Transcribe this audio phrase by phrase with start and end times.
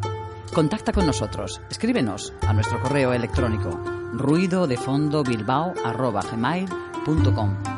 [0.53, 5.73] Contacta con nosotros, escríbenos a nuestro correo electrónico ruido de fondo bilbao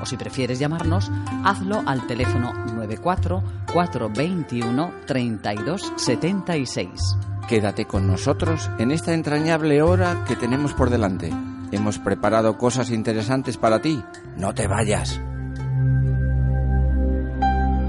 [0.01, 1.09] o si prefieres llamarnos,
[1.43, 7.17] hazlo al teléfono 94 421 32 76.
[7.47, 11.31] Quédate con nosotros en esta entrañable hora que tenemos por delante.
[11.71, 14.03] Hemos preparado cosas interesantes para ti.
[14.37, 15.19] No te vayas.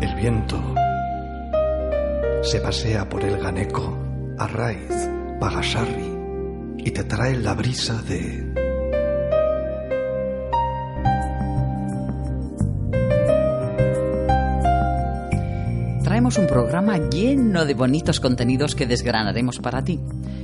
[0.00, 0.74] El viento
[2.42, 3.98] se pasea por el Ganeco,
[4.38, 5.08] Arraiz,
[5.40, 6.13] Pagasarri
[6.84, 8.52] y te trae la brisa de...
[16.02, 19.98] Traemos un programa lleno de bonitos contenidos que desgranaremos para ti.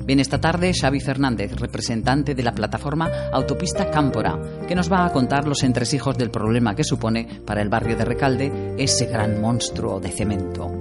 [0.07, 5.13] Bien, esta tarde Xavi Fernández, representante de la plataforma Autopista Cámpora, que nos va a
[5.13, 10.01] contar los entresijos del problema que supone para el barrio de Recalde ese gran monstruo
[10.01, 10.80] de cemento.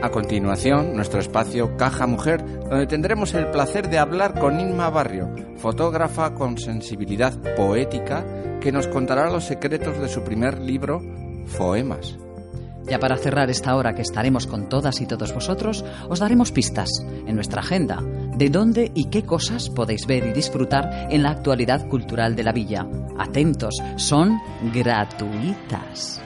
[0.00, 5.28] A continuación, nuestro espacio Caja Mujer, donde tendremos el placer de hablar con Inma Barrio,
[5.56, 8.24] fotógrafa con sensibilidad poética,
[8.60, 11.02] que nos contará los secretos de su primer libro,
[11.46, 12.16] Foemas.
[12.84, 17.04] Ya para cerrar esta hora que estaremos con todas y todos vosotros, os daremos pistas
[17.26, 18.00] en nuestra agenda
[18.36, 22.52] de dónde y qué cosas podéis ver y disfrutar en la actualidad cultural de la
[22.52, 22.86] villa.
[23.18, 24.38] Atentos, son
[24.72, 26.22] gratuitas.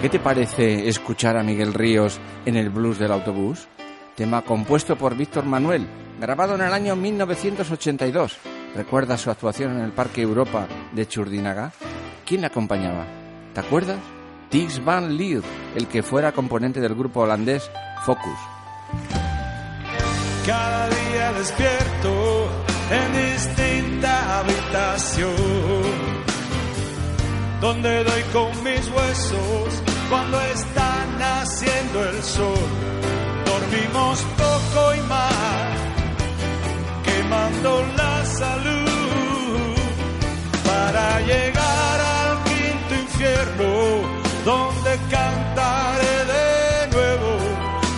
[0.00, 3.66] ¿Qué te parece escuchar a Miguel Ríos en el blues del autobús?
[4.14, 5.86] Tema compuesto por Víctor Manuel,
[6.20, 8.36] grabado en el año 1982.
[8.74, 11.72] ¿Recuerdas su actuación en el Parque Europa de Churdinaga?
[12.26, 13.06] ¿Quién le acompañaba?
[13.54, 13.98] ¿Te acuerdas?
[14.50, 15.42] Tix Van Leer,
[15.74, 17.70] el que fuera componente del grupo holandés
[18.04, 18.38] Focus.
[20.46, 22.48] Cada día despierto
[22.90, 26.15] en distinta habitación
[27.60, 32.68] donde doy con mis huesos cuando está naciendo el sol.
[33.46, 35.72] Dormimos poco y mal,
[37.04, 39.74] quemando la salud
[40.64, 43.72] para llegar al quinto infierno,
[44.44, 47.38] donde cantaré de nuevo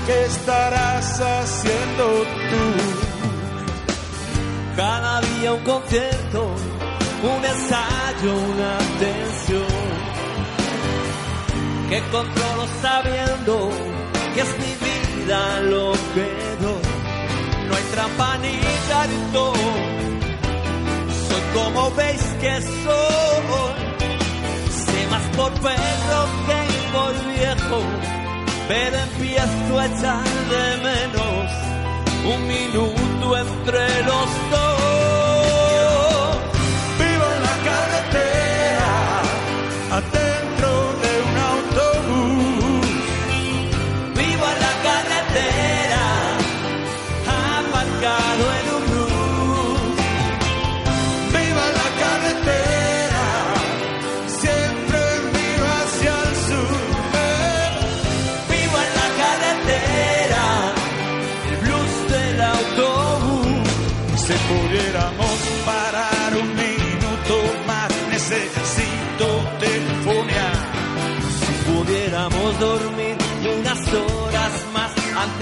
[0.06, 2.04] qué estarás haciendo
[2.50, 2.64] tú.
[4.76, 6.54] Cada día un concierto
[7.22, 9.88] un ensayo, una tensión
[11.88, 13.70] que controlo sabiendo
[14.34, 16.28] que es mi vida lo que
[16.62, 16.82] doy.
[17.68, 18.58] No hay trampa ni
[18.88, 19.54] cartón,
[21.28, 23.88] soy como veis que soy.
[24.70, 26.60] Sé más por perro que
[26.92, 27.82] por viejo,
[28.68, 31.68] pero empiezo a echar de menos
[32.34, 34.77] un minuto entre los dos.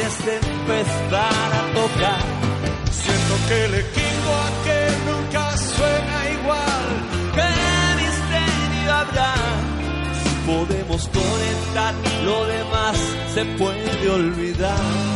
[0.06, 2.20] Antes de empezar a tocar.
[2.90, 6.84] Siento que el equipo aquel nunca suena igual.
[7.34, 7.50] ¿Qué
[8.02, 9.34] misterio habrá?
[10.22, 11.94] Si podemos conectar,
[12.24, 12.96] lo demás
[13.34, 15.15] se puede olvidar.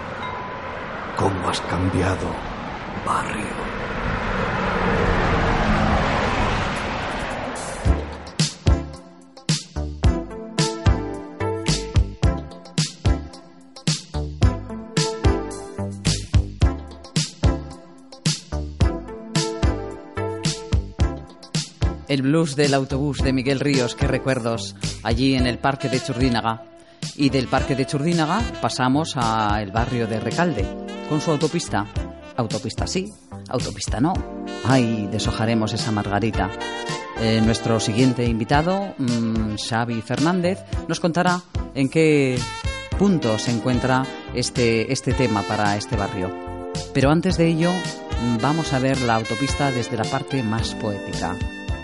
[1.21, 2.27] ¿Cómo has cambiado,
[3.05, 3.45] barrio?
[22.07, 26.63] El blues del autobús de Miguel Ríos, qué recuerdos, allí en el parque de Churdínaga.
[27.15, 30.65] Y del parque de Churdínaga pasamos al barrio de Recalde,
[31.09, 31.85] con su autopista.
[32.37, 33.11] Autopista sí,
[33.49, 34.13] autopista no.
[34.65, 36.49] Ay, deshojaremos esa margarita.
[37.19, 41.41] Eh, nuestro siguiente invitado, mm, Xavi Fernández, nos contará
[41.75, 42.39] en qué
[42.97, 46.31] punto se encuentra este, este tema para este barrio.
[46.93, 51.35] Pero antes de ello, mm, vamos a ver la autopista desde la parte más poética.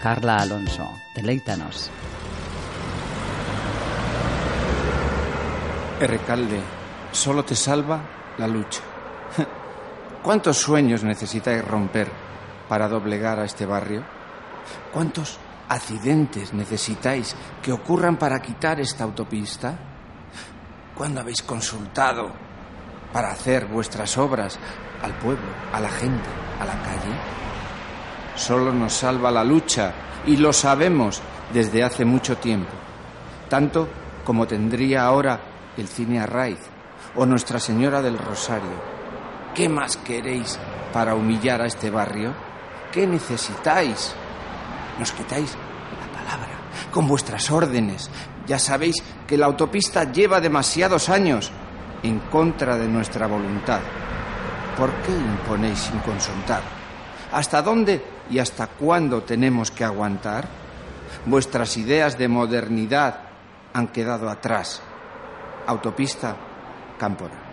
[0.01, 1.89] Carla Alonso, deleítanos.
[6.05, 6.61] Recalde,
[7.11, 7.99] solo te salva
[8.37, 8.81] la lucha.
[10.23, 12.07] ¿Cuántos sueños necesitáis romper
[12.69, 14.03] para doblegar a este barrio?
[14.93, 19.75] ¿Cuántos accidentes necesitáis que ocurran para quitar esta autopista?
[20.95, 22.31] ¿Cuándo habéis consultado
[23.11, 24.59] para hacer vuestras obras
[25.01, 26.29] al pueblo, a la gente,
[26.59, 27.15] a la calle?
[28.35, 29.93] Solo nos salva la lucha
[30.27, 32.73] y lo sabemos desde hace mucho tiempo,
[33.49, 33.89] tanto
[34.23, 36.59] como tendría ahora el cine Arraiz
[37.15, 38.97] o Nuestra Señora del Rosario.
[39.53, 40.59] ¿Qué más queréis
[40.93, 42.33] para humillar a este barrio?
[42.91, 44.13] ¿Qué necesitáis?
[44.99, 45.55] Nos quitáis
[45.99, 46.57] la palabra
[46.91, 48.09] con vuestras órdenes.
[48.45, 51.51] Ya sabéis que la autopista lleva demasiados años
[52.03, 53.81] en contra de nuestra voluntad.
[54.77, 56.61] ¿Por qué imponéis sin consultar?
[57.31, 60.47] ¿Hasta dónde y hasta cuándo tenemos que aguantar?
[61.25, 63.21] Vuestras ideas de modernidad
[63.73, 64.81] han quedado atrás.
[65.67, 66.35] Autopista
[66.97, 67.43] Cámpora.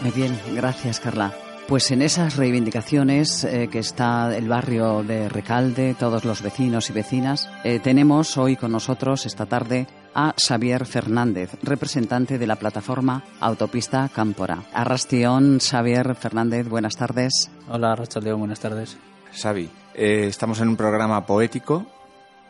[0.00, 1.32] Muy bien, gracias Carla.
[1.66, 6.94] Pues en esas reivindicaciones eh, que está el barrio de Recalde, todos los vecinos y
[6.94, 13.22] vecinas, eh, tenemos hoy con nosotros esta tarde a Xavier Fernández, representante de la plataforma
[13.40, 14.62] Autopista Cámpora.
[14.72, 17.50] Arrastión, Xavier Fernández, buenas tardes.
[17.68, 18.96] Hola, León, buenas tardes.
[19.32, 21.84] Xavi, eh, estamos en un programa poético,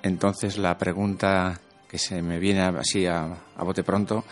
[0.02, 4.22] entonces la pregunta que se me viene así a, bote pronto,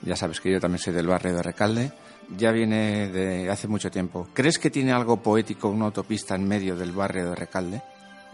[0.00, 1.92] ya sabes que yo también soy del barrio de Recalde,
[2.34, 4.28] ya viene de hace mucho tiempo.
[4.32, 7.82] ¿Crees que tiene algo poético una autopista en medio del barrio de Recalde?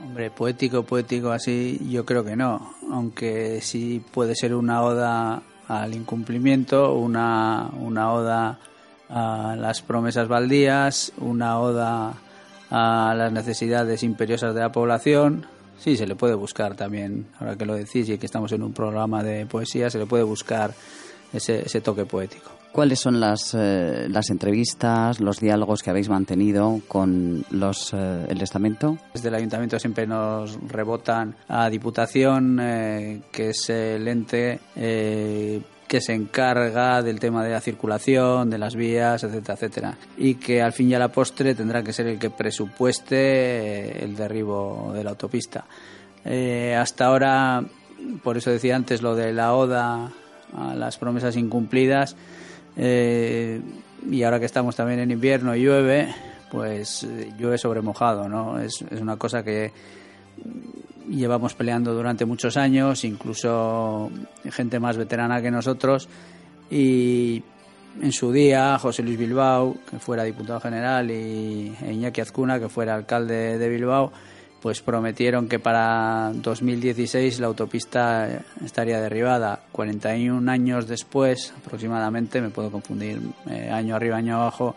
[0.00, 2.74] Hombre, poético, poético así, yo creo que no.
[2.92, 8.60] Aunque sí puede ser una oda al incumplimiento, una, una oda
[9.08, 12.14] a las promesas baldías, una oda
[12.72, 15.46] a las necesidades imperiosas de la población.
[15.78, 18.72] Sí, se le puede buscar también, ahora que lo decís y que estamos en un
[18.72, 20.72] programa de poesía, se le puede buscar
[21.32, 22.50] ese, ese toque poético.
[22.72, 28.40] ¿Cuáles son las, eh, las entrevistas, los diálogos que habéis mantenido con los, eh, el
[28.40, 28.96] estamento?
[29.12, 34.60] Desde el ayuntamiento siempre nos rebotan a Diputación, eh, que es el ente
[35.92, 39.98] que se encarga del tema de la circulación, de las vías, etcétera, etcétera.
[40.16, 44.16] Y que al fin y a la postre tendrá que ser el que presupueste el
[44.16, 45.66] derribo de la autopista.
[46.78, 47.62] hasta ahora,
[48.22, 50.10] por eso decía antes lo de la ODA
[50.56, 52.16] a las promesas incumplidas,
[52.78, 53.60] eh,
[54.10, 56.08] y ahora que estamos también en invierno y llueve,
[56.50, 58.58] pues eh, llueve sobre mojado, ¿no?
[58.58, 59.72] Es, es una cosa que
[61.08, 64.10] llevamos peleando durante muchos años, incluso
[64.50, 66.08] gente más veterana que nosotros,
[66.70, 67.42] y
[68.00, 72.94] en su día José Luis Bilbao, que fuera diputado general, y Iñaki Azcuna, que fuera
[72.94, 74.12] alcalde de Bilbao,
[74.62, 79.64] pues prometieron que para 2016 la autopista estaría derribada.
[79.72, 84.76] 41 años después, aproximadamente, me puedo confundir, eh, año arriba, año abajo,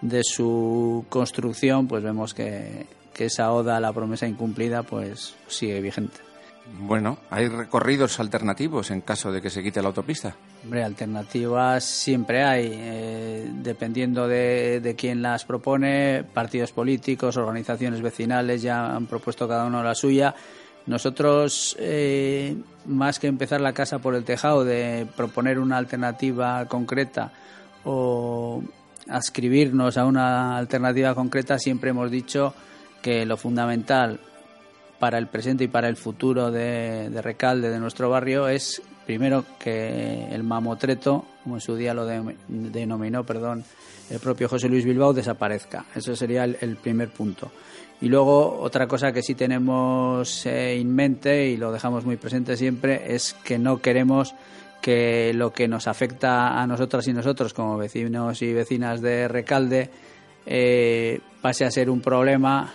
[0.00, 5.80] de su construcción, pues vemos que, que esa oda a la promesa incumplida pues sigue
[5.80, 6.18] vigente.
[6.80, 10.34] Bueno, ¿hay recorridos alternativos en caso de que se quite la autopista?
[10.64, 18.62] Hombre, alternativas siempre hay, eh, dependiendo de, de, quién las propone, partidos políticos, organizaciones vecinales
[18.62, 20.34] ya han propuesto cada uno la suya.
[20.86, 27.32] Nosotros, eh, más que empezar la casa por el tejado, de proponer una alternativa concreta
[27.84, 28.62] o
[29.08, 32.54] ascribirnos a una alternativa concreta, siempre hemos dicho
[33.02, 34.20] que lo fundamental
[34.98, 40.26] para el presente y para el futuro de, Recalde, de nuestro barrio, es primero que
[40.30, 43.64] el mamotreto, como en su día lo denominó perdón,
[44.10, 45.84] el propio José Luis Bilbao, desaparezca.
[45.94, 47.50] Eso sería el, primer punto.
[48.00, 52.56] Y luego otra cosa que sí tenemos eh, en mente y lo dejamos muy presente
[52.56, 54.34] siempre es que no queremos
[54.82, 59.90] que lo que nos afecta a nosotras y nosotros como vecinos y vecinas de Recalde
[60.44, 62.72] eh, pase a ser un problema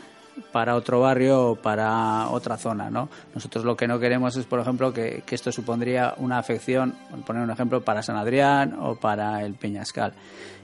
[0.51, 3.09] para otro barrio o para otra zona, ¿no?
[3.33, 7.43] Nosotros lo que no queremos es, por ejemplo, que, esto supondría una afección, por poner
[7.43, 10.13] un ejemplo, para San Adrián o para el Peñascal.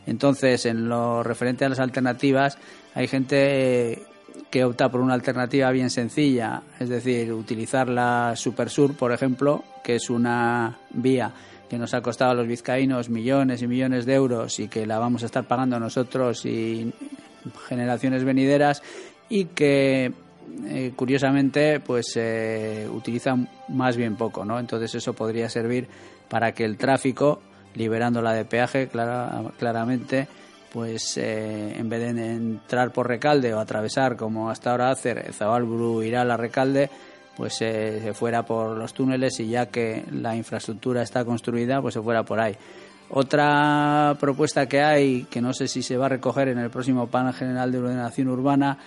[0.05, 2.57] Entonces, en lo referente a las alternativas,
[2.95, 4.03] hay gente
[4.49, 9.95] que opta por una alternativa bien sencilla, es decir, utilizar la Supersur, por ejemplo, que
[9.95, 11.33] es una vía
[11.69, 14.99] que nos ha costado a los vizcaínos millones y millones de euros y que la
[14.99, 16.93] vamos a estar pagando nosotros y
[17.67, 18.81] generaciones venideras
[19.29, 20.11] y que
[20.65, 23.35] eh, curiosamente pues se utiliza
[23.69, 24.59] más bien poco, ¿no?
[24.59, 25.87] Entonces eso podría servir
[26.29, 27.41] para que el tráfico,
[27.75, 30.27] liberándola de peaje claramente,
[30.71, 36.03] pues eh, en vez de entrar por Recalde o atravesar como hasta ahora hacer Zabalburu
[36.03, 36.89] irá la Recalde,
[37.35, 41.93] pues eh, se fuera por los túneles y ya que la infraestructura está construida, pues
[41.93, 42.55] se fuera por ahí.
[43.09, 47.07] Otra propuesta que hay, que no sé si se va a recoger en el próximo
[47.07, 48.77] Plan General de Ordenación Urbana,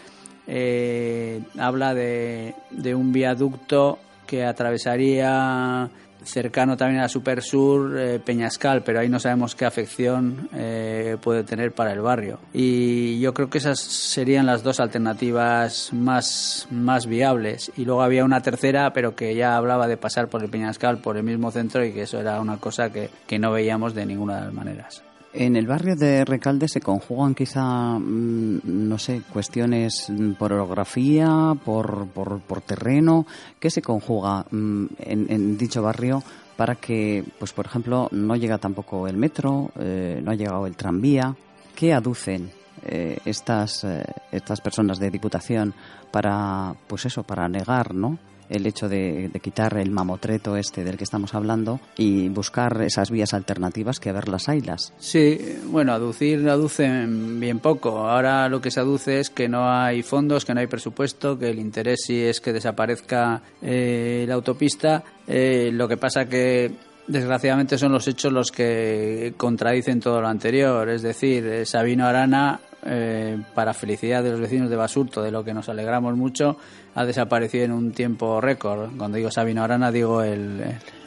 [0.47, 2.54] eh, habla de,
[2.94, 5.90] un viaducto que atravesaría
[6.23, 11.44] cercano también a Super Sur, eh, Peñascal, pero ahí no sabemos qué afección eh, puede
[11.44, 12.38] tener para el barrio.
[12.52, 17.73] Y yo creo que esas serían las dos alternativas más, más viables.
[17.76, 21.16] Y luego había una tercera, pero que ya hablaba de pasar por el Peñascal, por
[21.16, 24.37] el mismo centro, y que eso era una cosa que, que no veíamos de ninguna
[24.37, 25.09] de las maneras.
[25.32, 32.08] En el barrio de Recalde se conjugan quizá, mm, no sé, cuestiones por orografía, por,
[32.08, 33.26] por, terreno.
[33.60, 36.22] ¿Qué se conjuga mm, en, dicho barrio
[36.56, 40.75] para que, pues por ejemplo, no llega tampoco el metro, eh, no ha llegado el
[40.75, 41.37] tranvía?
[41.76, 42.50] ¿Qué aducen
[42.82, 45.75] eh, estas, eh, estas personas de Diputación
[46.10, 48.18] para, pues eso, para negar, ¿no?
[48.50, 53.33] El hecho de, quitar el mamotreto este del que estamos hablando y buscar esas vías
[53.33, 54.92] alternativas que a ver las haylas.
[54.99, 58.09] Sí, bueno, aducir aducen bien poco.
[58.09, 61.50] Ahora lo que se aduce es que no hay fondos, que no hay presupuesto, que
[61.50, 65.02] el interés sí es que desaparezca eh, la autopista.
[65.26, 66.73] Eh, lo que pasa que
[67.07, 70.88] desgraciadamente son los hechos los que contradicen todo lo anterior.
[70.88, 75.44] Es decir, eh, Sabino Arana eh, para felicidad de los vecinos de Basurto, de lo
[75.44, 76.56] que nos alegramos mucho,
[76.94, 78.96] ha desaparecido en un tiempo récord.
[78.96, 80.62] Cuando digo Sabino Arana, digo el,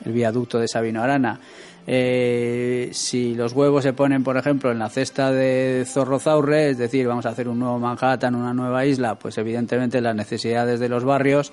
[0.06, 1.39] viaducto de Sabino Arana.
[1.86, 7.08] Eh, si los huevos se ponen, por ejemplo, en la cesta de Zorrozaurre, es decir,
[7.08, 11.03] vamos a hacer un nuevo Manhattan, una nueva isla, pues evidentemente las necesidades de los
[11.03, 11.51] barrios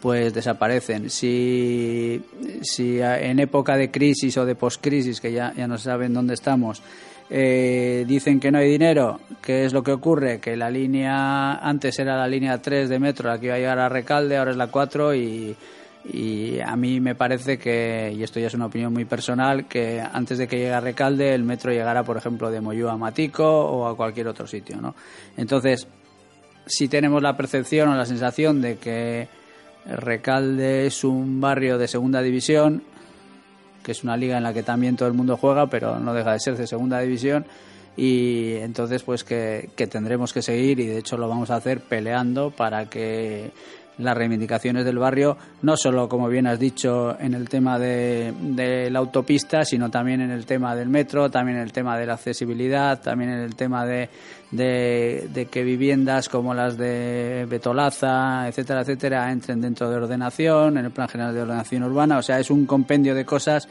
[0.00, 1.10] pues desaparecen.
[1.10, 2.22] Si,
[2.62, 6.82] si en época de crisis o de poscrisis, que ya, ya no saben dónde estamos,
[7.30, 9.20] eh, dicen que no hay dinero.
[9.42, 10.40] ¿Qué es lo que ocurre?
[10.40, 13.78] Que la línea, antes era la línea 3 de metro, la que iba a llegar
[13.78, 15.56] a Recalde, ahora es la 4 y,
[16.12, 20.00] y a mí me parece que, y esto ya es una opinión muy personal, que
[20.00, 23.44] antes de que llegue a Recalde el metro llegará, por ejemplo, de Moyú a Matico
[23.46, 24.94] o a cualquier otro sitio, ¿no?
[25.36, 25.86] Entonces,
[26.66, 29.28] si tenemos la percepción o la sensación de que
[29.86, 32.82] Recalde es un barrio de segunda división,
[33.88, 36.32] que es una liga en la que también todo el mundo juega, pero no deja
[36.32, 37.46] de ser de segunda división.
[37.96, 42.50] Y entonces, pues que, tendremos que seguir, y de hecho lo vamos a hacer peleando
[42.50, 43.50] para que
[43.98, 48.90] las reivindicaciones del barrio, no solo, como bien has dicho, en el tema de, de,
[48.90, 52.14] la autopista, sino también en el tema del metro, también en el tema de la
[52.14, 54.08] accesibilidad, también en el tema de,
[54.50, 60.90] de, que viviendas como las de Betolaza, etcétera, etcétera, entren dentro de ordenación, en el
[60.90, 62.18] Plan General de Ordenación Urbana.
[62.18, 63.68] O sea, es un compendio de cosas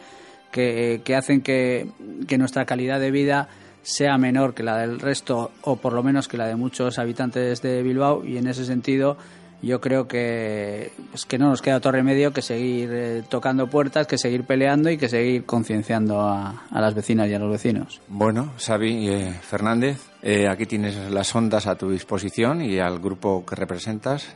[0.51, 1.89] que, que hacen que,
[2.27, 3.47] que nuestra calidad de vida
[3.81, 7.61] sea menor que la del resto o por lo menos que la de muchos habitantes
[7.61, 9.17] de Bilbao y en ese sentido
[9.61, 14.07] yo creo que, pues que no nos queda otro remedio que seguir eh, tocando puertas,
[14.07, 18.01] que seguir peleando y que seguir concienciando a, las vecinas y a los vecinos.
[18.07, 23.45] Bueno, Xavi eh, Fernández, eh, aquí tienes las ondas a tu disposición y al grupo
[23.45, 24.35] que representas.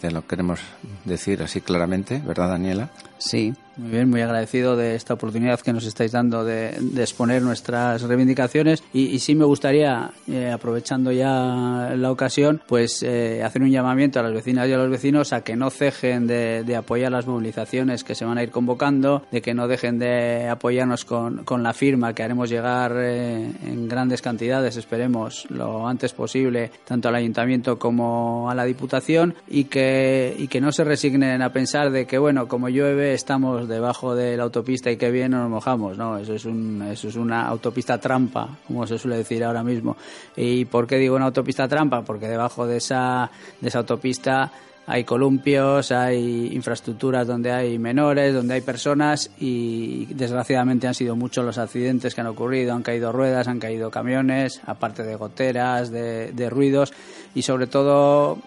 [0.00, 0.60] te lo queremos
[1.04, 2.90] decir así claramente, ¿verdad, Daniela?
[3.18, 6.68] Sí, muy bien, muy agradecido de esta oportunidad que nos estáis dando de,
[6.98, 8.82] exponer nuestras reivindicaciones.
[8.92, 14.22] Y, sí me gustaría, eh, aprovechando ya la ocasión, pues eh, hacer un llamamiento a
[14.22, 18.14] las vecinas y a los vecinos a que no cejen de, apoyar las movilizaciones que
[18.14, 22.14] se van a ir convocando, de que no dejen de apoyarnos con, con la firma
[22.14, 28.50] que haremos llegar eh, en grandes cantidades, esperemos, lo antes posible, tanto al ayuntamiento como
[28.50, 32.46] a la diputación y que, y que no se resignen a pensar de que, bueno,
[32.46, 36.18] como llueve, estamos debajo de la autopista y qué bien nos mojamos, ¿no?
[36.18, 39.96] Eso es, un, eso es una autopista trampa, como se suele decir ahora mismo.
[40.36, 42.02] ¿Y por qué digo una autopista trampa?
[42.02, 44.52] Porque debajo de esa, de esa autopista
[44.86, 51.44] hay columpios, hay infraestructuras donde hay menores, donde hay personas y desgraciadamente han sido muchos
[51.44, 56.32] los accidentes que han ocurrido, han caído ruedas, han caído camiones, aparte de goteras, de,
[56.32, 56.92] de ruidos
[57.36, 58.38] y sobre todo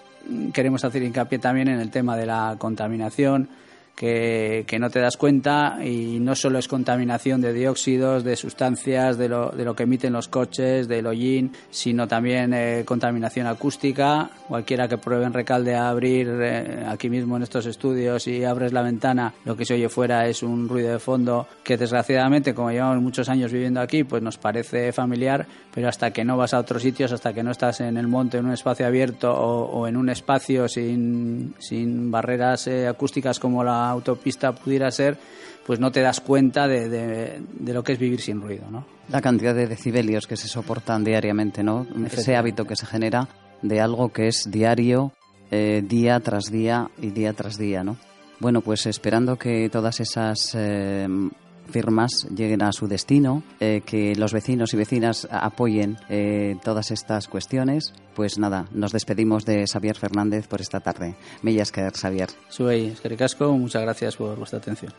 [0.54, 3.48] queremos hacer hincapié también en el tema de la contaminación
[3.96, 9.30] que, no te das cuenta y no solo es contaminación de dióxidos, de sustancias, de
[9.30, 14.30] lo, de lo que emiten los coches, del hollín, sino también eh, contaminación acústica.
[14.48, 18.74] Cualquiera que pruebe en Recalde a abrir eh, aquí mismo en estos estudios y abres
[18.74, 22.72] la ventana, lo que se oye fuera es un ruido de fondo que desgraciadamente, como
[22.72, 26.60] llevamos muchos años viviendo aquí, pues nos parece familiar, pero hasta que no vas a
[26.60, 29.98] otros sitios, hasta que no estás en el monte, en un espacio abierto o, en
[29.98, 35.18] un espacio sin, sin barreras eh, acústicas como la autopista pudiera ser,
[35.66, 38.86] pues no te das cuenta de, de, lo que es vivir sin ruido, ¿no?
[39.10, 41.86] La cantidad de decibelios que se soportan diariamente, ¿no?
[42.06, 43.28] Ese hábito que se genera
[43.62, 45.12] de algo que es diario,
[45.52, 47.98] eh, día tras día y día tras día, ¿no?
[48.40, 51.08] Bueno, pues esperando que todas esas eh,
[51.70, 57.28] firmas lleguen a su destino, eh, que los vecinos y vecinas apoyen eh, todas estas
[57.28, 57.94] cuestiones.
[58.16, 61.16] Pues nada, nos despedimos de Xavier Fernández por esta tarde.
[61.42, 62.30] Mellas que Xavier.
[62.50, 64.94] Soy Casco, muchas gracias por vuestra atención.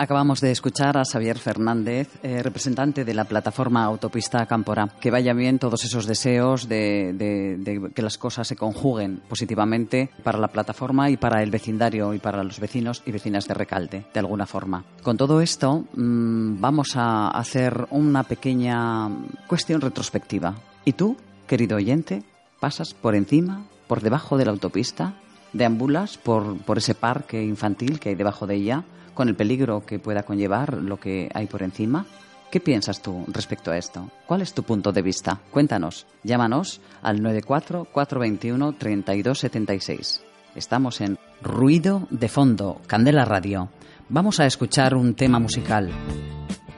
[0.00, 4.88] Acabamos de escuchar a Xavier Fernández, eh, representante de la plataforma Autopista Cámpora.
[4.98, 10.48] Que vaya bien todos esos deseos de, que las cosas se conjuguen positivamente para la
[10.48, 14.46] plataforma y para el vecindario y para los vecinos y vecinas de Recalde, de alguna
[14.46, 14.86] forma.
[15.02, 19.06] Con todo esto, mm, vamos a hacer una pequeña
[19.48, 20.54] cuestión retrospectiva.
[20.86, 22.22] ¿Y tú, querido oyente,
[22.58, 25.12] pasas por encima, por debajo de la autopista?
[25.52, 28.84] ¿Deambulas por, por ese parque infantil que hay debajo de ella?
[29.14, 32.06] Con el peligro que pueda conllevar lo que hay por encima?
[32.50, 34.10] ¿Qué piensas tú respecto a esto?
[34.26, 35.38] ¿Cuál es tu punto de vista?
[35.52, 36.08] Cuéntanos.
[36.24, 40.20] Llámanos al 94-421-3276.
[40.56, 43.68] Estamos en Ruido de Fondo, Candela Radio.
[44.08, 45.92] Vamos a escuchar un tema musical.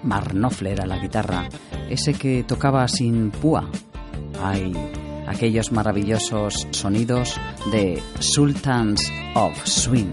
[0.03, 1.49] Marnofler a la guitarra,
[1.89, 3.71] ese que tocaba sin púa.
[4.43, 4.75] Ay,
[5.27, 7.41] aquellos maravillosos sonidos
[7.71, 10.13] de Sultans of Swing.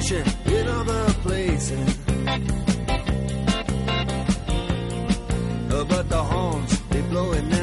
[0.00, 1.98] in other places.
[5.88, 7.59] But the horns, they blowing now.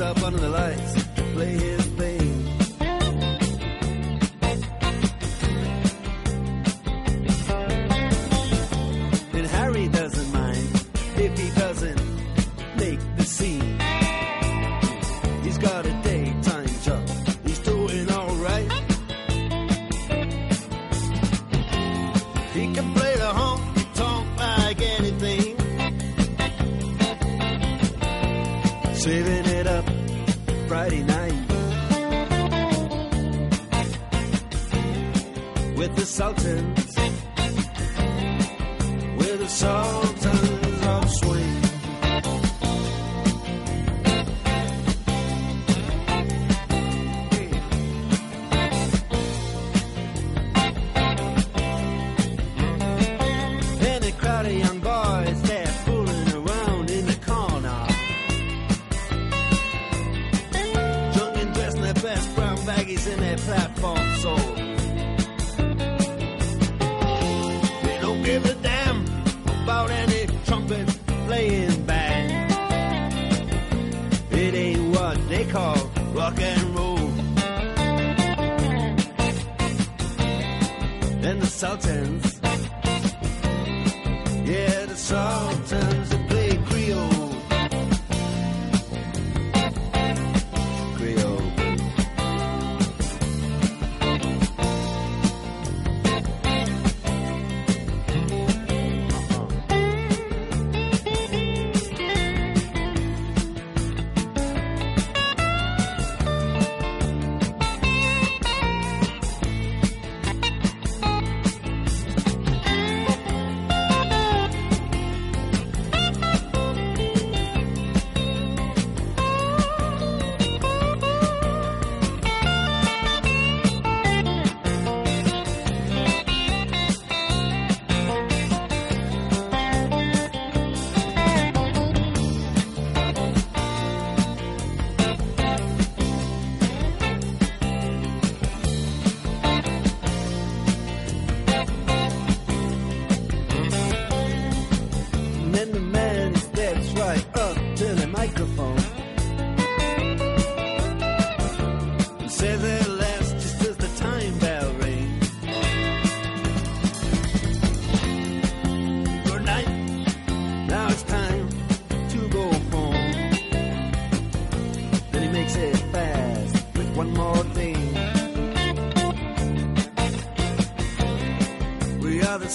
[0.00, 1.05] up under the lights.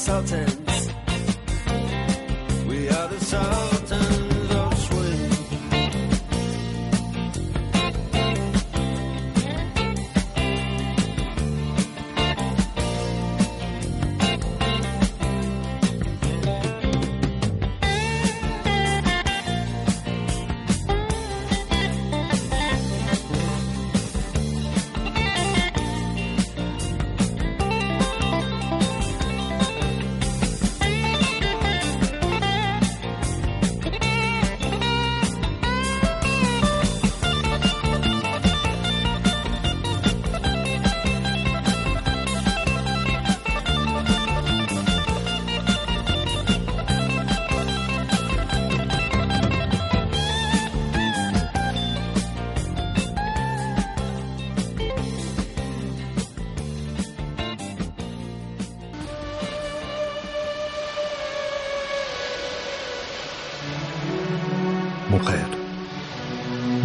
[0.01, 0.60] Sultan.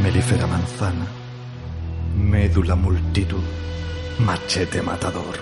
[0.02, 1.06] melífera manzana,
[2.16, 3.44] médula multitud,
[4.18, 5.37] machete matador,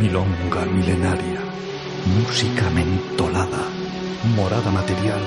[0.00, 1.40] milonga milenaria,
[2.16, 3.64] música mentolada,
[4.36, 5.22] morada material,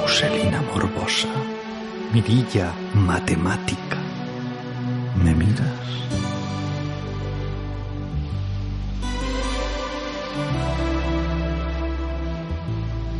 [0.00, 1.28] muselina morbosa,
[2.12, 3.98] mirilla matemática.
[5.22, 5.86] ¿Me miras?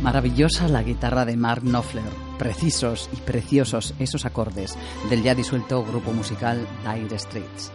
[0.07, 2.05] Maravillosa la guitarra de Mark Knopfler,
[2.39, 4.77] precisos y preciosos esos acordes
[5.09, 7.73] del ya disuelto grupo musical Dire Straits.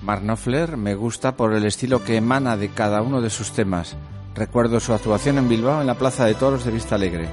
[0.00, 3.98] Mark Knopfler me gusta por el estilo que emana de cada uno de sus temas.
[4.34, 7.28] Recuerdo su actuación en Bilbao en la Plaza de Toros de Vista Alegre.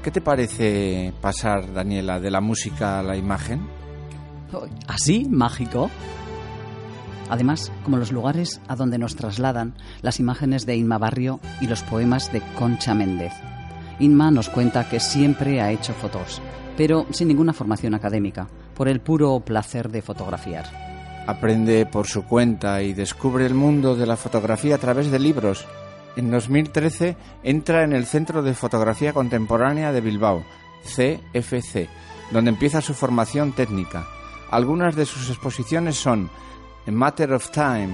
[0.00, 3.66] ¿Qué te parece pasar, Daniela, de la música a la imagen?
[4.86, 5.26] ¿Así?
[5.28, 5.90] ¿Mágico?
[7.30, 11.82] Además, como los lugares a donde nos trasladan las imágenes de Inma Barrio y los
[11.82, 13.32] poemas de Concha Méndez.
[13.98, 16.42] Inma nos cuenta que siempre ha hecho fotos,
[16.76, 20.66] pero sin ninguna formación académica, por el puro placer de fotografiar.
[21.26, 25.66] Aprende por su cuenta y descubre el mundo de la fotografía a través de libros.
[26.16, 30.44] En 2013 entra en el Centro de Fotografía Contemporánea de Bilbao,
[30.84, 31.88] CFC,
[32.30, 34.06] donde empieza su formación técnica.
[34.50, 36.30] Algunas de sus exposiciones son
[36.86, 37.90] Matter of Time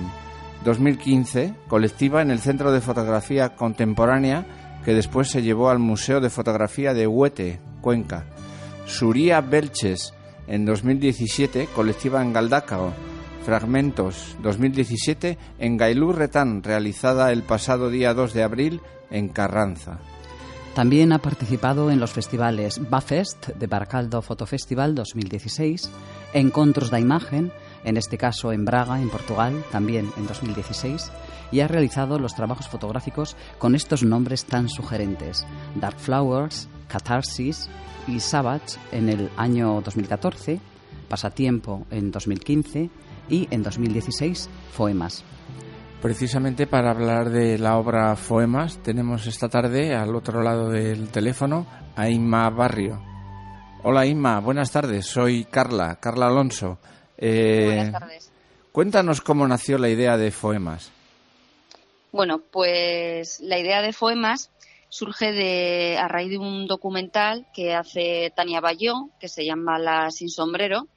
[0.64, 6.30] 2015, colectiva en el Centro de Fotografía Contemporánea, que después se llevó al Museo de
[6.30, 8.24] Fotografía de Huete, Cuenca.
[8.86, 10.14] Suría Belches
[10.46, 12.92] en 2017, colectiva en Galdácao.
[13.44, 19.98] Fragmentos 2017 en Gailú Retán, realizada el pasado día 2 de abril en Carranza.
[20.74, 25.90] También ha participado en los festivales Bafest de Baracaldo Fotofestival 2016,
[26.32, 27.52] Encontros da Imagen,
[27.84, 31.10] en este caso en Braga, en Portugal, también en 2016,
[31.52, 37.68] y ha realizado los trabajos fotográficos con estos nombres tan sugerentes: Dark Flowers, Catharsis
[38.08, 40.58] y Savage en el año 2014,
[41.08, 42.90] Pasatiempo en 2015
[43.28, 45.24] y en 2016 Foemas.
[46.00, 51.66] Precisamente para hablar de la obra Foemas tenemos esta tarde al otro lado del teléfono
[51.94, 53.00] a Inma Barrio.
[53.84, 56.78] Hola Inma, buenas tardes, soy Carla, Carla Alonso.
[57.16, 58.32] Eh, Buenas tardes.
[58.72, 60.90] Cuéntanos cómo nació la idea de Foemas.
[62.12, 64.50] Bueno, pues la idea de Foemas
[64.90, 70.10] surge de, a raíz de un documental que hace Tania Bayó, que se llama La
[70.10, 70.88] Sin Sombrero,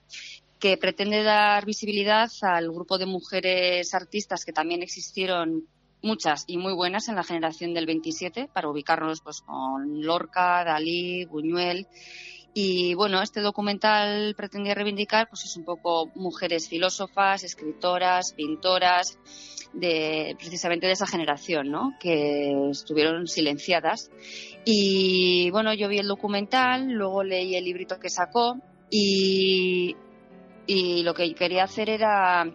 [0.60, 5.70] que pretende dar visibilidad al grupo de mujeres artistas que también existieron
[6.02, 11.24] muchas y muy buenas en la generación del 27, para ubicarnos pues con Lorca, Dalí,
[11.24, 11.88] Buñuel.
[12.54, 19.18] Y bueno, este documental pretendía reivindicar pues es un poco mujeres filósofas, escritoras, pintoras,
[19.74, 21.96] de precisamente de esa generación, ¿no?
[22.00, 24.12] Que estuvieron silenciadas.
[24.64, 28.58] Y bueno, yo vi el documental, luego leí el librito que sacó
[28.90, 29.96] y,
[30.68, 32.46] y lo que quería hacer era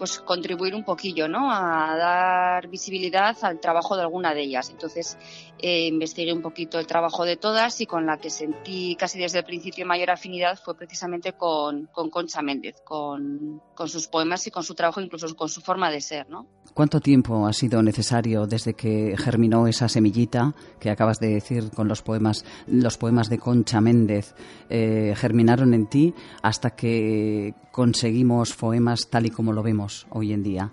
[0.00, 1.52] pues contribuir un poquillo, ¿no?
[1.52, 4.70] A dar visibilidad al trabajo de alguna de ellas.
[4.70, 5.18] Entonces
[5.58, 9.40] eh, investigué un poquito el trabajo de todas y con la que sentí casi desde
[9.40, 14.50] el principio mayor afinidad fue precisamente con, con Concha Méndez, con, con sus poemas y
[14.50, 16.46] con su trabajo, incluso con su forma de ser, ¿no?
[16.72, 21.88] ¿Cuánto tiempo ha sido necesario desde que germinó esa semillita que acabas de decir con
[21.88, 24.34] los poemas, los poemas de Concha Méndez
[24.70, 30.42] eh, germinaron en ti hasta que conseguimos poemas tal y como lo vemos hoy en
[30.42, 30.72] día?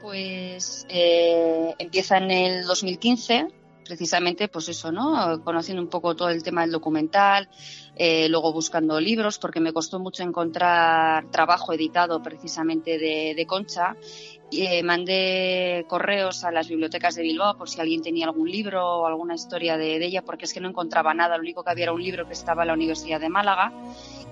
[0.00, 3.48] Pues eh, empieza en el 2015,
[3.84, 5.42] precisamente, pues eso, ¿no?
[5.42, 7.48] Conociendo un poco todo el tema del documental,
[7.96, 13.96] eh, luego buscando libros, porque me costó mucho encontrar trabajo editado precisamente de, de Concha.
[14.52, 19.06] Eh, mandé correos a las bibliotecas de Bilbao por si alguien tenía algún libro o
[19.06, 21.36] alguna historia de, ella, porque es que no encontraba nada.
[21.36, 23.72] Lo único que había era un libro que estaba en la Universidad de Málaga.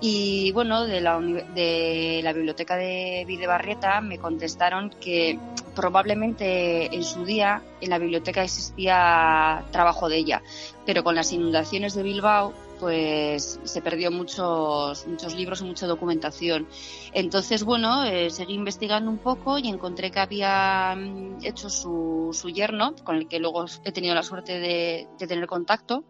[0.01, 5.39] Y bueno, de la, de la biblioteca de Videbarrieta me contestaron que
[5.75, 10.43] probablemente en su día en la biblioteca existía trabajo de ella,
[10.87, 12.53] pero con las inundaciones de Bilbao
[12.85, 16.69] pues se perdió muchos muchos libros y mucha documentación.
[17.15, 22.51] Entonces, bueno, eh, seguí investigando un poco y encontré que había mm, hecho su, su
[22.51, 26.05] yerno, con el que luego he tenido la suerte de, de tener contacto.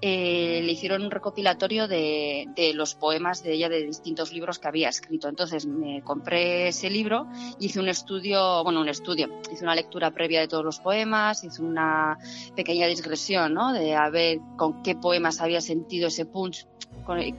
[0.00, 4.68] Eh, le hicieron un recopilatorio de, de los poemas de ella de distintos libros que
[4.68, 5.28] había escrito.
[5.28, 7.26] Entonces me compré ese libro,
[7.58, 11.62] hice un estudio, bueno, un estudio, hice una lectura previa de todos los poemas, hice
[11.62, 12.18] una
[12.54, 13.72] pequeña digresión, ¿no?
[13.72, 16.66] De a ver con qué poemas había sentido ese punch,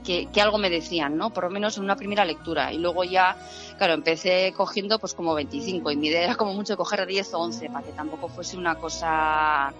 [0.04, 1.32] que, que algo me decían, ¿no?
[1.32, 2.72] Por lo menos en una primera lectura.
[2.74, 3.36] Y luego ya,
[3.78, 7.40] claro, empecé cogiendo pues como 25 y mi idea era como mucho coger 10 o
[7.40, 9.74] 11 para que tampoco fuese una cosa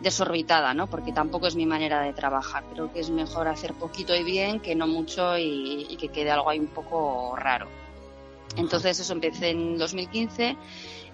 [0.00, 0.88] desorbitada, ¿no?
[0.88, 2.64] Porque tampoco es mi manera de trabajar.
[2.72, 6.50] Creo que es mejor hacer poquito y bien que no mucho y que quede algo
[6.50, 7.81] ahí un poco raro.
[8.56, 10.56] Entonces eso empecé en 2015,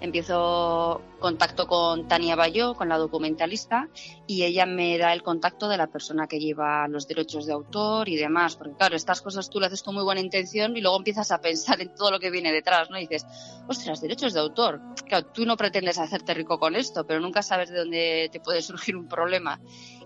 [0.00, 3.88] empiezo contacto con Tania Bayó, con la documentalista,
[4.26, 8.08] y ella me da el contacto de la persona que lleva los derechos de autor
[8.08, 10.96] y demás, porque claro, estas cosas tú las haces con muy buena intención y luego
[10.96, 12.98] empiezas a pensar en todo lo que viene detrás, ¿no?
[12.98, 13.24] Y dices,
[13.68, 14.80] ostras, derechos de autor.
[15.06, 18.62] Claro, tú no pretendes hacerte rico con esto, pero nunca sabes de dónde te puede
[18.62, 19.60] surgir un problema.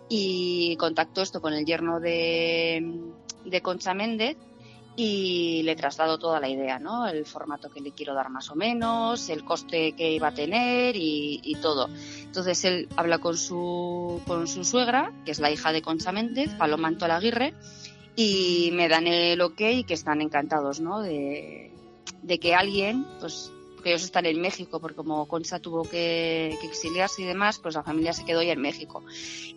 [0.09, 2.85] Y contacto esto con el yerno de,
[3.47, 4.37] de Concha Méndez,
[4.95, 7.07] y le traslado toda la idea, ¿no?
[7.07, 10.95] El formato que le quiero dar más o menos, el coste que iba a tener
[10.97, 11.89] y, todo.
[12.23, 16.51] Entonces él habla con su, con su suegra, que es la hija de Concha Méndez,
[16.55, 17.55] Paloma Antola Aguirre,
[18.17, 21.01] y me dan el ok y que están encantados, ¿no?
[21.01, 21.71] De
[22.41, 23.53] que alguien, pues
[23.83, 27.75] que ellos están en México, porque como Concha tuvo que, que, exiliarse y demás, pues
[27.75, 29.03] la familia se quedó ya en México.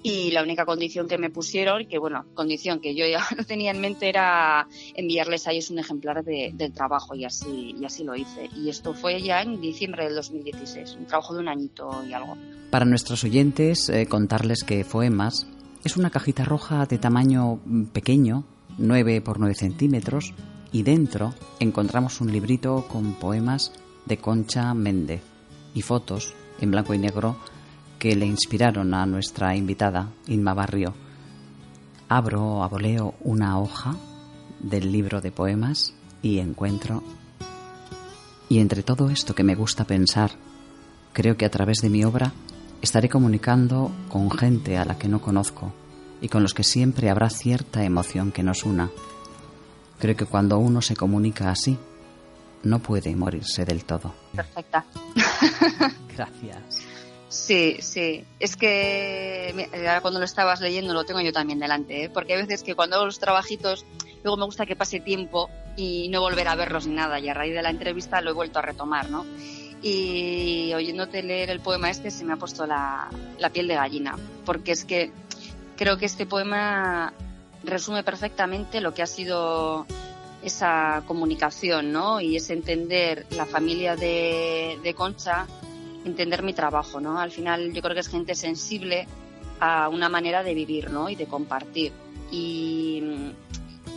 [0.04, 3.72] Y la única condición que me pusieron, que bueno, condición que yo ya no tenía
[3.72, 8.04] en mente era enviarles a ellos un ejemplar de, del trabajo y así, y así
[8.04, 8.50] lo hice.
[8.56, 12.38] Y esto fue ya en diciembre del 2016, un trabajo de un añito y algo.
[12.72, 15.48] Para nuestros oyentes, eh, contarles que Foemas
[15.84, 17.60] es una cajita roja de tamaño
[17.94, 18.44] pequeño,
[18.78, 20.34] 9 por 9 centímetros,
[20.72, 23.72] y dentro encontramos un librito con poemas
[24.06, 25.22] de Concha Méndez
[25.74, 27.38] y fotos en blanco y negro
[28.00, 30.94] que le inspiraron a nuestra invitada Inma Barrio.
[32.08, 33.96] Abro a voleo una hoja
[34.60, 37.04] del libro de poemas y encuentro...
[38.48, 40.30] Y entre todo esto que me gusta pensar,
[41.14, 42.32] creo que a través de mi obra
[42.80, 45.74] estaré comunicando con gente a la que no conozco
[46.22, 48.92] y con los que siempre habrá cierta emoción que nos una.
[49.98, 51.78] Creo que cuando uno se comunica así,
[52.66, 54.14] no puede morirse del todo.
[54.36, 54.84] Perfecta.
[56.16, 56.86] Gracias.
[57.30, 58.26] Sí, sí.
[58.40, 62.10] Es que ahora cuando lo estabas leyendo lo tengo yo también delante, ¿eh?
[62.10, 63.86] porque hay veces que cuando hago los trabajitos,
[64.24, 67.34] luego me gusta que pase tiempo y no volver a verlos ni nada, y a
[67.34, 69.26] raíz de la entrevista lo he vuelto a retomar, ¿no?
[69.82, 74.16] Y oyéndote leer el poema este se me ha puesto la, la piel de gallina,
[74.46, 75.12] porque es que
[75.76, 77.14] creo que este poema
[77.64, 79.86] resume perfectamente lo que ha sido
[80.46, 82.22] esa comunicación, ¿no?
[82.22, 85.48] Y ese entender la familia de, Concha,
[86.06, 87.20] entender mi trabajo, ¿no?
[87.20, 89.08] Al final yo creo que es gente sensible
[89.60, 91.10] a una manera de vivir, ¿no?
[91.10, 91.92] Y de compartir.
[92.32, 93.02] Y,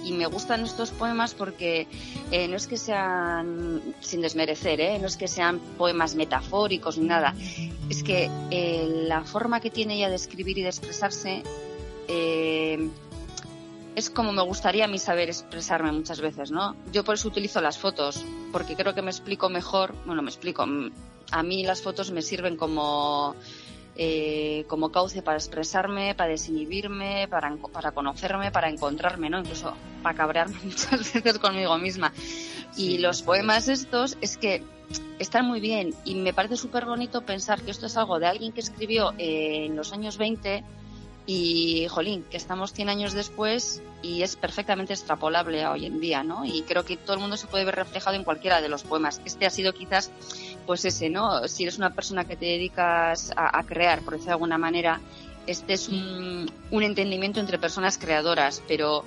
[0.05, 1.87] y me gustan estos poemas porque
[2.31, 4.99] eh, no es que sean, sin desmerecer, ¿eh?
[4.99, 7.35] no es que sean poemas metafóricos ni nada,
[7.91, 11.43] es que eh, la forma que tiene ella de escribir y de expresarse
[12.07, 12.89] eh,
[13.99, 16.77] es como me gustaría a mí saber expresarme muchas veces, ¿no?
[16.93, 20.65] Yo por eso utilizo las fotos, porque creo que me explico mejor, bueno, me explico,
[21.31, 23.35] a mí las fotos me sirven como,
[23.97, 29.41] eh, como cauce para expresarme, para desinhibirme, para, para conocerme, para encontrarme, ¿no?
[29.41, 32.13] Incluso para cabrearme muchas veces conmigo misma.
[32.77, 34.63] Y los poemas estos es que
[35.19, 38.53] están muy bien y me parece súper bonito pensar que esto es algo de alguien
[38.53, 40.65] que escribió eh, en los años 20
[41.31, 46.23] y, jolín, que estamos 100 años después y es perfectamente extrapolable a hoy en día,
[46.25, 46.47] ¿no?
[46.47, 49.21] Y creo que todo el mundo se puede ver reflejado en cualquiera de los poemas.
[49.27, 50.11] Este ha sido quizás,
[50.67, 51.47] pues ese, ¿no?
[51.47, 55.03] Si eres una persona que te dedicas a, crear, por decirlo de alguna manera,
[55.47, 59.05] este es un, un entendimiento entre personas creadoras, pero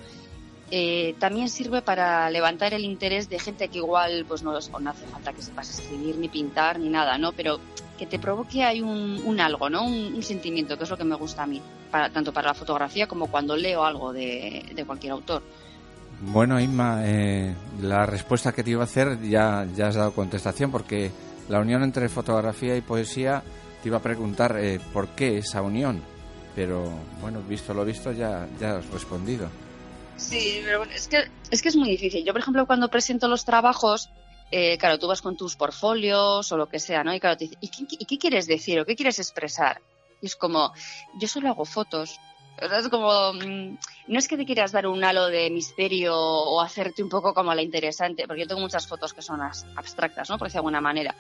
[0.70, 5.08] eh, también sirve para levantar el interés de gente que igual pues no, no hace
[5.08, 7.32] falta que sepas escribir ni pintar ni nada, ¿no?
[7.32, 7.60] Pero
[7.98, 9.84] que te provoque hay un, un algo, ¿no?
[9.84, 12.54] Un, un, sentimiento, que es lo que me gusta a mí, para, tanto para la
[12.54, 15.44] fotografía como cuando leo algo de, de cualquier autor.
[16.22, 20.72] Bueno, Inma, eh, la respuesta que te iba a hacer ya, ya has dado contestación,
[20.72, 21.12] porque
[21.50, 23.42] la unión entre fotografía y poesía
[23.82, 26.02] te iba a preguntar eh, por qué esa unión,
[26.56, 29.50] pero bueno, visto lo visto ya, ya has respondido.
[30.18, 32.24] Sí, pero bueno, es que, es que es muy difícil.
[32.24, 34.12] Yo, por ejemplo, cuando presento los trabajos,
[34.52, 37.16] eh, claro, tú vas con tus portfolios o lo que sea, ¿no?
[37.16, 39.82] Y claro, te dices, ¿y qué, ¿y qué quieres decir o qué quieres expresar?
[40.22, 40.74] Y es como,
[41.16, 42.20] yo solo hago fotos.
[42.58, 47.10] Es como, no es que te quieras dar un halo de misterio o hacerte un
[47.10, 50.38] poco como la interesante, porque yo tengo muchas fotos que son abstractas, ¿no?
[50.38, 51.16] Por decir de alguna manera.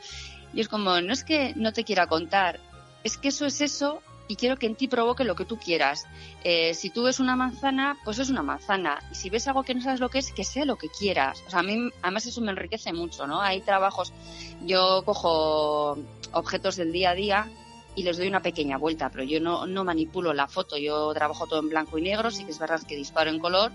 [0.53, 2.59] Y es como, no es que no te quiera contar,
[3.03, 6.05] es que eso es eso y quiero que en ti provoque lo que tú quieras.
[6.43, 9.03] Eh, si tú ves una manzana, pues es una manzana.
[9.11, 11.43] Y si ves algo que no sabes lo que es, que sea lo que quieras.
[11.47, 13.41] O sea, a mí, además eso me enriquece mucho, ¿no?
[13.41, 14.13] Hay trabajos,
[14.61, 15.97] yo cojo
[16.31, 17.51] objetos del día a día
[17.95, 21.47] y les doy una pequeña vuelta, pero yo no, no manipulo la foto, yo trabajo
[21.47, 23.71] todo en blanco y negro, sí que es verdad que disparo en color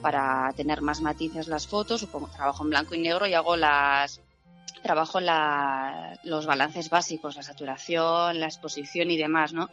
[0.00, 3.56] para tener más matices las fotos, o como trabajo en blanco y negro y hago
[3.56, 4.20] las
[4.82, 9.70] trabajo la, los balances básicos, la saturación, la exposición y demás, ¿no?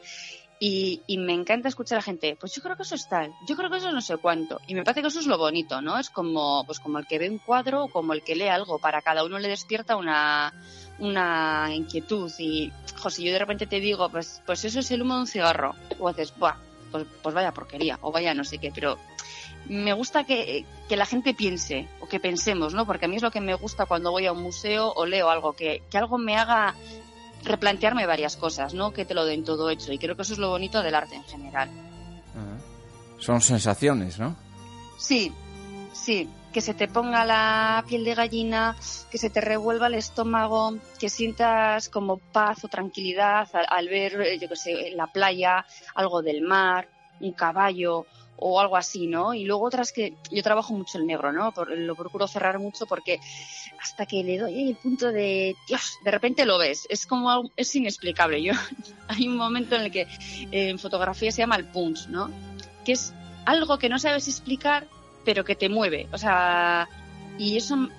[0.62, 3.34] Y, y, me encanta escuchar a la gente, pues yo creo que eso es tal,
[3.48, 4.60] yo creo que eso no sé cuánto.
[4.68, 5.98] Y me parece que eso es lo bonito, ¿no?
[5.98, 8.78] Es como, pues como el que ve un cuadro o como el que lee algo,
[8.78, 10.54] para cada uno le despierta una,
[11.00, 12.32] una inquietud.
[12.40, 15.28] Y, José, yo de repente te digo, pues, pues eso es el humo de un
[15.28, 15.76] cigarro.
[16.00, 16.56] O haces, Buah,
[16.92, 18.98] pues, pues vaya porquería, o vaya no sé qué, pero
[19.68, 22.86] me gusta que, que, la gente piense o que pensemos, ¿no?
[22.86, 25.30] Porque a mí es lo que me gusta cuando voy a un museo o leo
[25.30, 26.76] algo, que, que algo me haga
[27.44, 28.92] replantearme varias cosas, ¿no?
[28.92, 29.92] Que te lo den todo hecho.
[29.92, 31.70] Y creo que eso es lo bonito del arte en general.
[33.20, 34.36] Son sensaciones, ¿no?
[34.98, 35.32] Sí,
[35.94, 36.30] sí.
[36.54, 38.76] Que se te ponga la piel de gallina,
[39.12, 44.50] que se te revuelva el estómago, que sientas como paz o tranquilidad al, ver, yo
[44.50, 45.64] qué sé, la playa,
[45.94, 48.08] algo del mar, un caballo
[48.42, 49.34] o algo así, ¿no?
[49.34, 51.52] Y luego otras que yo trabajo mucho el negro, ¿no?
[51.52, 53.20] Por, lo procuro cerrar mucho porque
[53.82, 57.76] hasta que le doy el punto de Dios, de repente lo ves, es como es
[57.76, 58.42] inexplicable.
[58.42, 58.54] Yo
[59.08, 62.32] hay un momento en el que eh, en fotografía se llama el punch, ¿no?
[62.86, 63.14] Que es
[63.46, 64.88] algo que no sabes explicar,
[65.26, 66.88] pero que te mueve, o sea,
[67.38, 67.90] y eso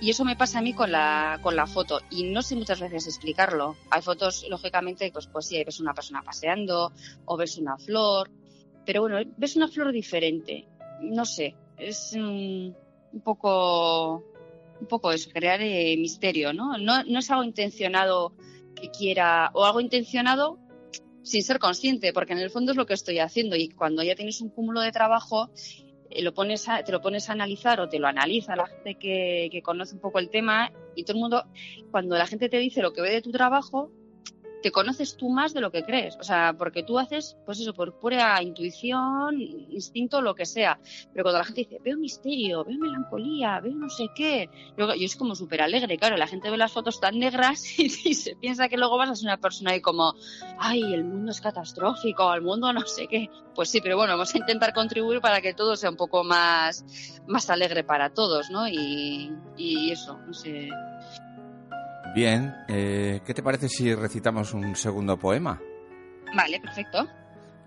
[0.00, 2.80] y eso me pasa a mí con la con la foto y no sé muchas
[2.80, 3.76] veces explicarlo.
[3.90, 6.92] Hay fotos lógicamente pues pues sí, ves una persona paseando
[7.24, 8.30] o ves una flor
[8.84, 10.66] pero bueno, ves una flor diferente.
[11.00, 12.76] No sé, es un,
[13.12, 14.22] un poco
[14.80, 16.76] un poco eso, crear eh, misterio, ¿no?
[16.78, 17.02] ¿no?
[17.04, 18.34] No es algo intencionado
[18.74, 20.58] que quiera, o algo intencionado
[21.22, 24.14] sin ser consciente, porque en el fondo es lo que estoy haciendo y cuando ya
[24.14, 25.50] tienes un cúmulo de trabajo,
[26.22, 29.48] lo pones a, te lo pones a analizar o te lo analiza la gente que,
[29.50, 31.44] que conoce un poco el tema y todo el mundo,
[31.90, 33.90] cuando la gente te dice lo que ve de tu trabajo,
[34.64, 36.16] te conoces tú más de lo que crees.
[36.18, 40.80] O sea, porque tú haces, pues eso, por pura intuición, instinto, lo que sea.
[41.12, 44.48] Pero cuando la gente dice, veo misterio, veo melancolía, veo no sé qué.
[44.78, 46.16] Yo soy como súper alegre, claro.
[46.16, 49.26] La gente ve las fotos tan negras y, se piensa que luego vas a ser
[49.26, 50.14] una persona ahí como,
[50.58, 53.28] ay, el mundo es catastrófico, el mundo no sé qué.
[53.54, 57.20] Pues sí, pero bueno, vamos a intentar contribuir para que todo sea un poco más,
[57.26, 58.66] más alegre para todos, ¿no?
[58.66, 59.30] Y
[59.90, 60.70] eso, no sé.
[62.14, 65.60] Bien, eh, ¿qué te parece si recitamos un segundo poema?
[66.36, 67.08] Vale, perfecto.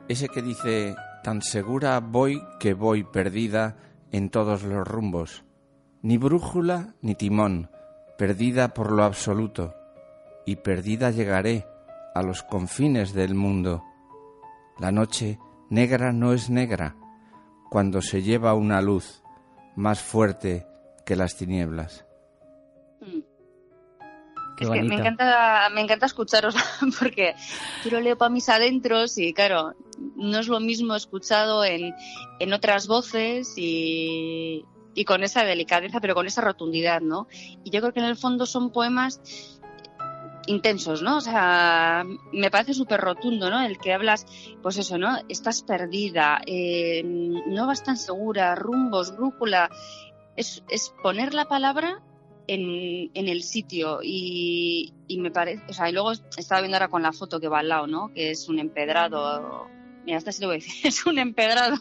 [0.07, 3.75] Ese que dice, tan segura voy que voy perdida
[4.09, 5.43] en todos los rumbos,
[6.01, 7.69] ni brújula ni timón,
[8.17, 9.75] perdida por lo absoluto,
[10.45, 11.67] y perdida llegaré
[12.15, 13.83] a los confines del mundo.
[14.79, 15.39] La noche
[15.69, 16.95] negra no es negra
[17.69, 19.23] cuando se lleva una luz
[19.75, 20.65] más fuerte
[21.05, 22.06] que las tinieblas.
[24.57, 26.55] Qué es que me encanta, me encanta escucharos
[26.99, 27.35] porque
[27.85, 29.75] yo lo leo para mis adentros y claro,
[30.15, 31.93] no es lo mismo escuchado en,
[32.39, 37.27] en otras voces y, y con esa delicadeza, pero con esa rotundidad, ¿no?
[37.63, 39.21] Y yo creo que en el fondo son poemas
[40.47, 41.17] intensos, ¿no?
[41.17, 42.03] O sea,
[42.33, 43.61] me parece súper rotundo, ¿no?
[43.61, 44.25] El que hablas,
[44.63, 45.17] pues eso, ¿no?
[45.29, 49.69] Estás perdida, eh, no vas tan segura, rumbos, brújula.
[50.35, 52.01] Es, es poner la palabra
[52.47, 56.87] en, en el sitio y, y, me parece, o sea, y luego estaba viendo ahora
[56.87, 58.13] con la foto que va al lado, ¿no?
[58.13, 59.67] Que es un empedrado,
[60.05, 61.77] mira, esta sí lo voy a decir, es un empedrado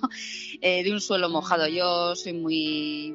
[0.60, 1.68] eh, de un suelo mojado.
[1.68, 3.14] Yo soy muy,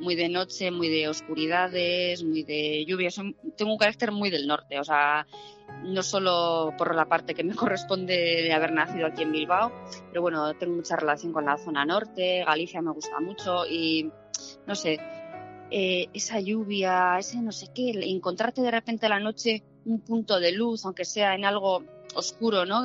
[0.00, 4.46] muy de noche, muy de oscuridades, muy de lluvia, soy, tengo un carácter muy del
[4.46, 5.26] norte, o sea,
[5.82, 9.72] no solo por la parte que me corresponde de haber nacido aquí en Bilbao,
[10.10, 14.10] pero bueno, tengo mucha relación con la zona norte, Galicia me gusta mucho y
[14.66, 14.98] no sé,
[15.70, 20.38] eh, esa lluvia, ese no sé qué, encontrarte de repente a la noche un punto
[20.38, 21.82] de luz, aunque sea en algo
[22.14, 22.82] oscuro, ¿no?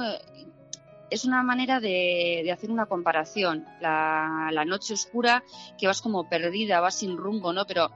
[1.09, 3.65] Es una manera de, de hacer una comparación.
[3.81, 5.43] La, la, noche oscura,
[5.77, 7.65] que vas como perdida, vas sin rumbo, ¿no?
[7.65, 7.91] Pero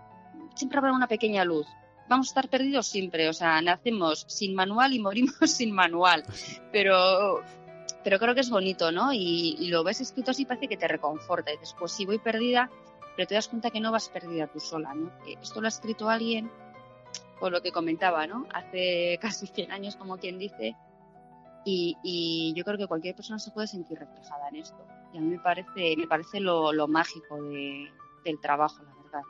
[0.56, 1.66] siempre habrá una pequeña luz.
[2.10, 6.24] Vamos a estar perdidos siempre, o sea, nacemos sin manual y morimos sin manual.
[6.72, 7.42] Pero
[8.04, 9.12] pero creo que es bonito, ¿no?
[9.14, 11.52] Y, y, lo ves escrito así parece que te reconforta.
[11.52, 12.70] Y dices, pues si voy perdida,
[13.16, 15.12] pero te das cuenta que no vas perdida tú sola, ¿no?
[15.42, 16.52] Esto lo ha escrito alguien,
[17.40, 18.46] por lo que comentaba, ¿no?
[18.54, 20.76] Hace casi 100 años, como quien dice,
[21.66, 24.86] y, y, yo creo que cualquier persona se puede sentir reflejada en esto.
[25.14, 27.90] Y a mí me parece, me parece lo, lo mágico de,
[28.24, 29.24] del trabajo, la verdad.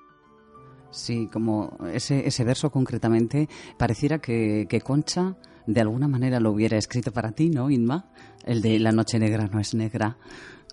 [0.91, 6.77] Sí, como ese, ese verso concretamente, pareciera que, que Concha de alguna manera lo hubiera
[6.77, 8.11] escrito para ti, ¿no, Inma?
[8.43, 10.17] El de La noche negra no es negra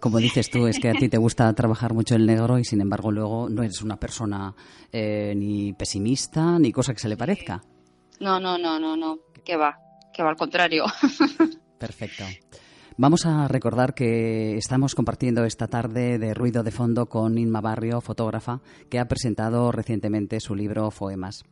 [0.02, 2.80] como dices tú, es que a ti te gusta trabajar mucho el negro y sin
[2.80, 4.52] embargo luego no eres una persona
[4.90, 7.62] eh, ni pesimista ni cosa que se le parezca.
[8.18, 9.78] No, no, no, no, no, que va,
[10.12, 10.86] que va al contrario.
[11.78, 12.24] Perfecto.
[12.96, 18.00] Vamos a recordar que estamos compartiendo esta tarde de ruido de fondo con Inma Barrio,
[18.00, 21.44] fotógrafa, que ha presentado recientemente su libro Foemas.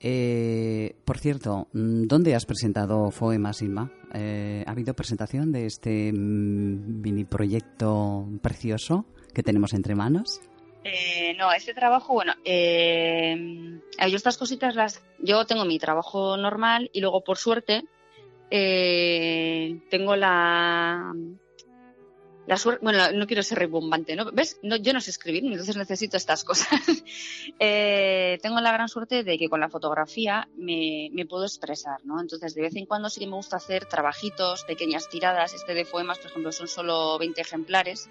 [0.00, 3.90] Eh, por cierto, mm, ¿dónde has presentado Foemas, Inma?
[4.14, 10.40] Eh, ¿Ha habido presentación de este mm, mini proyecto precioso que tenemos entre manos?
[10.84, 16.90] Eh, no, este trabajo, bueno, eh, yo estas cositas las, yo tengo mi trabajo normal
[16.92, 17.84] y luego por suerte
[18.50, 21.12] eh, tengo la,
[22.46, 24.30] la suerte, bueno, no quiero ser rimbombante, ¿no?
[24.32, 24.60] ¿Ves?
[24.62, 26.68] No, yo no sé escribir, entonces necesito estas cosas.
[27.58, 32.20] eh, tengo la gran suerte de que con la fotografía me, puedo expresar, ¿no?
[32.20, 35.54] Entonces, de vez en cuando sí que me gusta hacer trabajitos, pequeñas tiradas.
[35.54, 38.08] Este de poemas, por ejemplo, son solo 20 ejemplares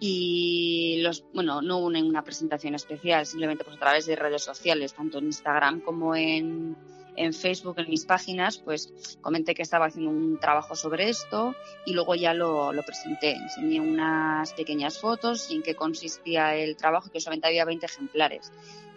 [0.00, 4.94] y los, bueno, no en una presentación especial, simplemente pues a través de redes sociales,
[4.94, 6.74] tanto en Instagram como en,
[7.18, 11.54] en Facebook, en mis páginas, pues comenté que estaba haciendo un trabajo sobre esto
[11.84, 13.32] y luego ya lo, lo presenté.
[13.32, 18.52] Enseñé unas pequeñas fotos y en qué consistía el trabajo, que solamente había 20 ejemplares.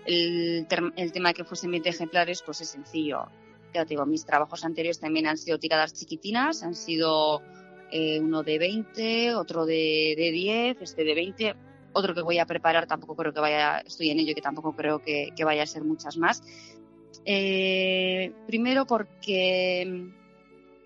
[0.05, 3.25] El, el tema de que fuesen 20 ejemplares, pues es sencillo.
[3.73, 7.41] Ya te digo, mis trabajos anteriores también han sido tiradas chiquitinas, han sido
[7.91, 11.55] eh, uno de 20, otro de, de 10, este de 20,
[11.93, 14.99] otro que voy a preparar, tampoco creo que vaya, estoy en ello, que tampoco creo
[14.99, 16.41] que, que vaya a ser muchas más.
[17.25, 20.11] Eh, primero porque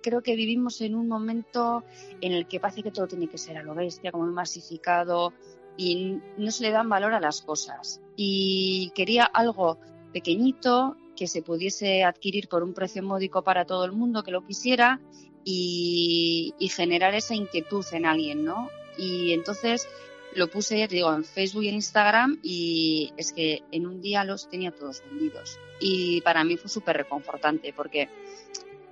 [0.01, 1.83] creo que vivimos en un momento
[2.21, 5.33] en el que parece que todo tiene que ser a lo bestia, como masificado
[5.77, 8.01] y no se le dan valor a las cosas.
[8.15, 9.79] Y quería algo
[10.13, 14.45] pequeñito que se pudiese adquirir por un precio módico para todo el mundo que lo
[14.45, 15.01] quisiera
[15.43, 18.69] y, y generar esa inquietud en alguien, ¿no?
[18.97, 19.87] Y entonces
[20.35, 24.23] lo puse, ya digo, en Facebook y en Instagram y es que en un día
[24.23, 25.57] los tenía todos vendidos.
[25.79, 28.09] Y para mí fue súper reconfortante porque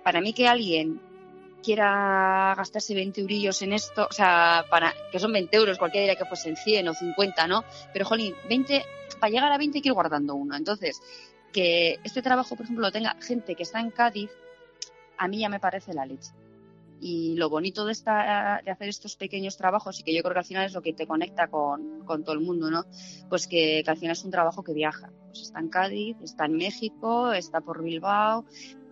[0.03, 0.99] para mí que alguien
[1.63, 6.17] quiera gastarse 20 eurillos en esto, o sea, para que son 20 euros, cualquiera diría
[6.17, 7.63] que fuesen 100 o 50, ¿no?
[7.93, 8.83] Pero, jolín, 20,
[9.19, 10.55] para llegar a 20 hay que ir guardando uno.
[10.55, 11.01] Entonces,
[11.53, 14.29] que este trabajo, por ejemplo, lo tenga gente que está en Cádiz,
[15.17, 16.31] a mí ya me parece la leche.
[17.05, 20.45] Y lo bonito de, esta, hacer estos pequeños trabajos, y que yo creo que al
[20.45, 22.85] final es lo que te conecta con, todo el mundo, ¿no?
[23.27, 25.11] Pues que, que, al final es un trabajo que viaja.
[25.27, 28.45] Pues está en Cádiz, está en México, está por Bilbao.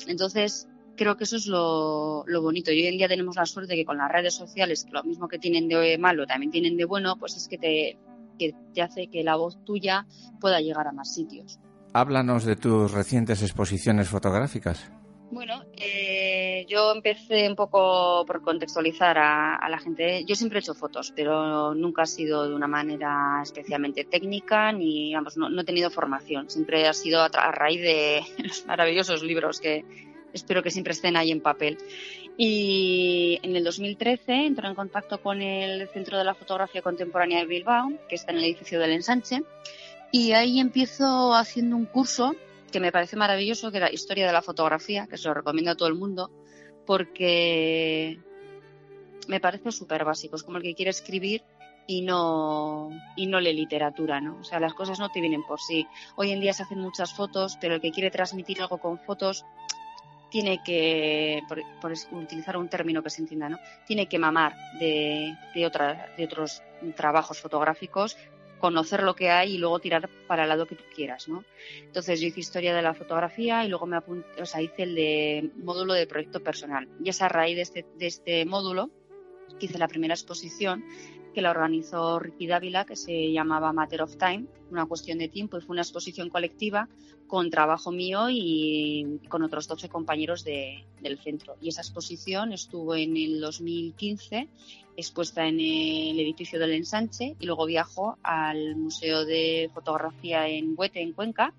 [0.07, 2.71] Entonces, creo que eso es lo, bonito.
[2.71, 5.27] Y hoy en día tenemos la suerte de que con las redes sociales, lo mismo
[5.27, 7.97] que tienen de malo, también tienen de bueno, pues es que te,
[8.37, 10.05] que te hace que la voz tuya
[10.39, 11.59] pueda llegar a más sitios.
[11.93, 14.91] Háblanos de tus recientes exposiciones fotográficas.
[15.31, 20.25] Bueno, eh, yo empecé un poco por contextualizar a, la gente.
[20.25, 25.05] Yo siempre he hecho fotos, pero nunca ha sido de una manera especialmente técnica, ni,
[25.05, 26.49] digamos, no, no he tenido formación.
[26.49, 29.85] Siempre ha sido a, raíz de los maravillosos libros que
[30.33, 31.77] espero que siempre estén ahí en papel.
[32.35, 37.45] Y en el 2013 entró en contacto con el Centro de la Fotografía Contemporánea de
[37.45, 39.43] Bilbao, que está en el edificio del Ensanche,
[40.11, 42.35] y ahí empiezo haciendo un curso
[42.71, 45.75] que me parece maravilloso, que era Historia de la Fotografía, que se lo recomiendo a
[45.75, 46.31] todo el mundo,
[46.85, 48.19] porque
[49.27, 50.35] me parece súper básico.
[50.35, 51.43] Es como el que quiere escribir
[51.87, 54.37] y no, y no lee literatura, ¿no?
[54.39, 55.85] O sea, las cosas no te vienen por sí.
[56.15, 59.45] Hoy en día se hacen muchas fotos, pero el que quiere transmitir algo con fotos
[60.29, 61.43] tiene que,
[61.81, 63.59] por utilizar un término que se entienda, ¿no?
[63.85, 66.63] Tiene que mamar de, de, otra, de otros
[66.95, 68.17] trabajos fotográficos
[68.61, 71.43] conocer lo que hay y luego tirar para el lado que tú quieras, ¿no?
[71.81, 74.95] Entonces yo hice historia de la fotografía y luego me apunté, o sea, hice el
[74.95, 76.87] de módulo de proyecto personal.
[77.03, 78.89] Y es a raíz de este, de este módulo
[79.59, 80.85] que hice la primera exposición
[81.33, 85.57] que la organizó Ricky Dávila, que se llamaba Matter of Time, una cuestión de tiempo,
[85.57, 86.87] y fue una exposición colectiva
[87.27, 91.55] con trabajo mío y con otros 12 compañeros de, del centro.
[91.61, 94.49] Y esa exposición estuvo en el 2015
[94.97, 101.01] expuesta en el edificio del Ensanche y luego viajó al Museo de Fotografía en Huete,
[101.01, 101.53] en Cuenca.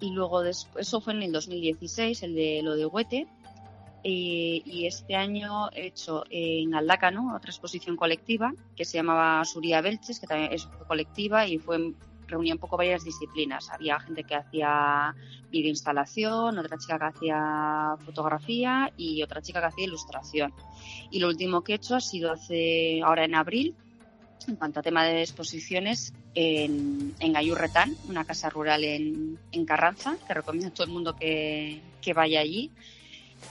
[0.00, 3.26] Y luego después, eso fue en el 2016, el de lo de Huete.
[4.04, 9.80] Eh, y este año he hecho en Aldácano otra exposición colectiva que se llamaba Suría
[9.80, 11.94] Belches, que también es colectiva y fue
[12.28, 13.70] reunía un poco varias disciplinas.
[13.70, 15.14] Había gente que hacía
[15.50, 20.52] videoinstalación, otra chica que hacía fotografía y otra chica que hacía ilustración.
[21.10, 23.74] Y lo último que he hecho ha sido hace, ahora en abril,
[24.46, 30.16] en cuanto a tema de exposiciones, en, en Gayurretán, una casa rural en, en, Carranza,
[30.26, 31.82] que recomiendo a todo el mundo que
[32.14, 32.70] vaya allí.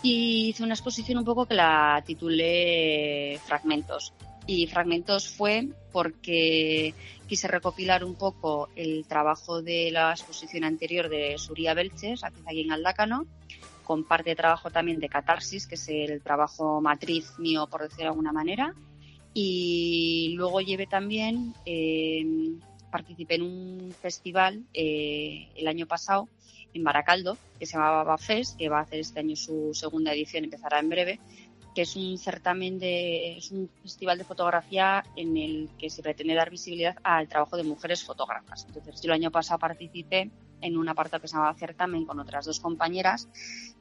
[0.02, 4.14] Y hice una exposición un poco que la titulé Fragmentos.
[4.46, 6.94] Y Fragmentos fue porque
[7.28, 12.72] quise recopilar un poco el trabajo de la exposición anterior de Suría Belches, aquí en
[12.72, 13.26] Aldácano,
[13.84, 18.04] con parte de trabajo también de Catarsis, que es el trabajo matriz mío, por decirlo
[18.04, 18.74] de alguna manera.
[19.34, 22.26] Y luego llevé también, eh,
[22.92, 26.28] participé en un festival eh, el año pasado
[26.74, 30.44] en Baracaldo, que se llamaba Bafest, que va a hacer este año su segunda edición,
[30.44, 31.20] empezará en breve,
[31.74, 36.34] que es un certamen de, es un festival de fotografía en el que se pretende
[36.34, 38.66] dar visibilidad al trabajo de mujeres fotógrafas.
[38.68, 42.46] Entonces, yo el año pasado participé en un apartado que se llamaba certamen con otras
[42.46, 43.28] dos compañeras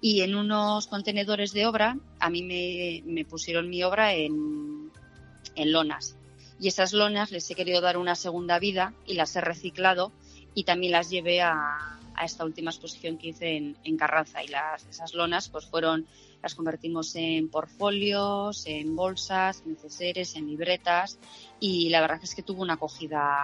[0.01, 4.91] y en unos contenedores de obra a mí me, me pusieron mi obra en,
[5.55, 6.16] en lonas
[6.61, 10.12] y esas lonas les he querido dar una segunda vida y las he reciclado
[10.55, 14.48] y también las llevé a, a esta última exposición que hice en, en Carranza y
[14.48, 16.06] las, esas lonas pues fueron
[16.42, 21.18] las convertimos en portfolios, en bolsas, en neceseres, en libretas
[21.60, 23.36] y la verdad es que tuvo una acogida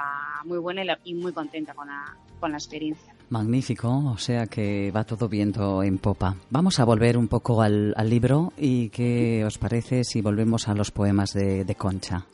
[0.44, 3.14] muy buena y, la- y muy contenta con la, con la experiencia.
[3.30, 6.36] Magnífico, o sea que va todo viento en popa.
[6.50, 10.74] Vamos a volver un poco al, al libro y qué os parece si volvemos a
[10.74, 12.26] los poemas de, de Concha.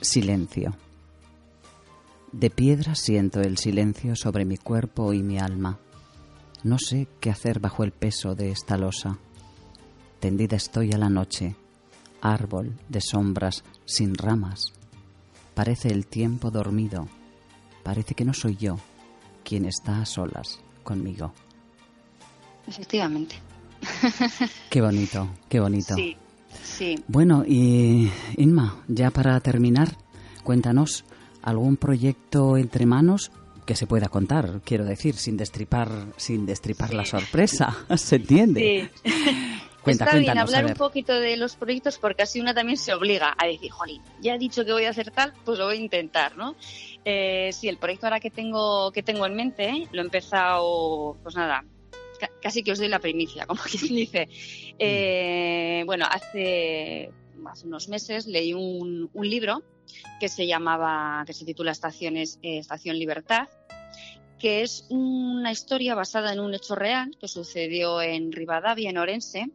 [0.00, 0.74] Silencio.
[2.34, 5.78] De piedra siento el silencio sobre mi cuerpo y mi alma.
[6.64, 9.18] No sé qué hacer bajo el peso de esta losa.
[10.18, 11.54] Tendida estoy a la noche,
[12.20, 14.72] árbol de sombras sin ramas.
[15.54, 17.06] Parece el tiempo dormido.
[17.84, 18.78] Parece que no soy yo
[19.44, 21.32] quien está a solas conmigo.
[22.66, 23.36] Efectivamente.
[24.70, 25.94] Qué bonito, qué bonito.
[25.94, 26.16] Sí,
[26.64, 26.96] sí.
[27.06, 29.96] Bueno, y Inma, ya para terminar,
[30.42, 31.04] cuéntanos
[31.44, 33.30] algún proyecto entre manos
[33.66, 38.90] que se pueda contar, quiero decir, sin destripar, sin destripar la sorpresa, ¿se entiende?
[39.04, 39.10] Sí.
[39.84, 43.34] Cuenta, Está bien hablar un poquito de los proyectos porque así una también se obliga
[43.36, 45.80] a decir, jolín, ya he dicho que voy a hacer tal, pues lo voy a
[45.80, 46.56] intentar, ¿no?
[47.04, 49.88] Eh, sí, el proyecto ahora que tengo, que tengo en mente, ¿eh?
[49.92, 51.66] lo he empezado, pues nada,
[52.18, 54.26] ca- casi que os doy la primicia, como quien dice.
[54.78, 57.10] Eh, bueno, hace,
[57.46, 59.62] hace unos meses leí un, un libro
[60.20, 63.48] que se llamaba, que se titula Estaciones, eh, Estación Libertad,
[64.38, 69.50] que es una historia basada en un hecho real que sucedió en Rivadavia, en Orense,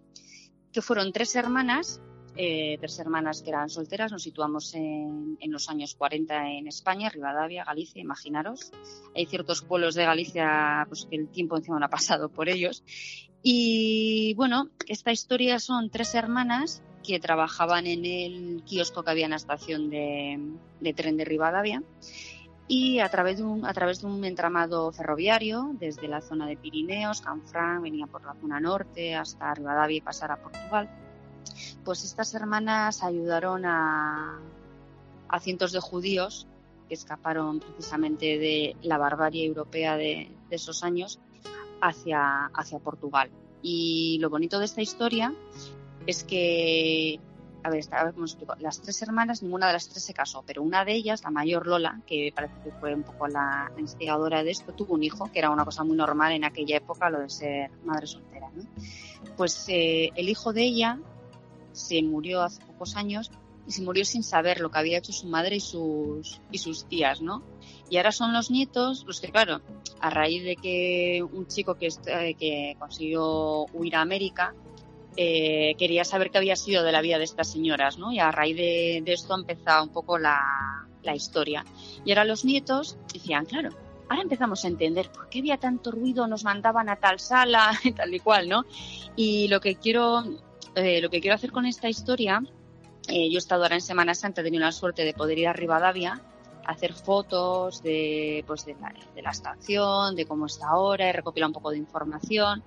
[0.71, 2.01] que fueron tres hermanas,
[2.36, 7.09] eh, tres hermanas que eran solteras, nos situamos en, en los años 40 en España,
[7.09, 8.71] Rivadavia, Galicia, imaginaros.
[9.15, 12.84] Hay ciertos pueblos de Galicia pues, que el tiempo encima no ha pasado por ellos.
[13.41, 19.32] Y bueno, esta historia son tres hermanas que trabajaban en el kiosco que había en
[19.32, 21.82] la estación de, tren de Rivadavia
[22.68, 26.55] y a través de un, a través de un entramado ferroviario desde la zona de
[26.55, 30.88] Pirineos, Canfranc, venía por la zona norte hasta Rivadavia y pasar a Portugal,
[31.84, 34.39] pues estas hermanas ayudaron a,
[35.30, 36.45] a cientos de judíos
[36.88, 41.20] que escaparon precisamente de la barbarie europea de, de esos años
[41.82, 43.32] hacia, hacia Portugal.
[43.64, 45.34] Y lo bonito de esta historia
[46.08, 47.20] es que
[47.64, 48.56] a ver, ver cómo explico.
[48.60, 51.68] Las tres hermanas, ninguna de las tres se casó, pero una de ellas, la mayor
[51.68, 55.39] Lola, que parece que fue un poco la instigadora de esto, tuvo un hijo, que
[55.39, 58.50] era una cosa muy normal en aquella época, lo de ser madre soltera.
[58.56, 58.64] ¿no?
[59.36, 61.00] Pues eh, el hijo de ella
[61.72, 63.32] se murió hace pocos años
[63.68, 66.86] y se murió sin saber lo que había hecho su madre y sus, y sus
[66.86, 67.43] tías, ¿no?
[67.89, 69.62] Y ahora son los nietos los que, claro,
[70.00, 74.56] a raíz de que un chico que, eh, que consiguió huir a América,
[75.18, 78.12] eh, quería saber qué había sido de la vida de estas señoras, ¿no?
[78.12, 80.45] Y a raíz de, de esto ha empezado un poco la,
[81.14, 81.66] historia.
[82.05, 83.72] Y ahora los nietos decían, claro,
[84.10, 88.14] ahora empezamos a entender por qué había tanto ruido, nos mandaban a tal sala tal
[88.14, 88.66] y cual, ¿no?
[89.16, 90.24] Y lo que quiero,
[90.76, 92.43] eh, lo que quiero hacer con esta historia,
[93.07, 95.47] eh, yo he estado ahora en Semana Santa, he tenido la suerte de poder ir
[95.47, 96.22] a Rivadavia,
[96.64, 101.49] a hacer fotos de, pues la, de la estación, de cómo está ahora, he recopilado
[101.49, 102.64] un poco de información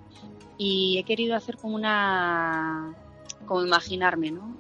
[0.65, 2.95] y he querido hacer como una,
[3.47, 4.57] como imaginarme, ¿no?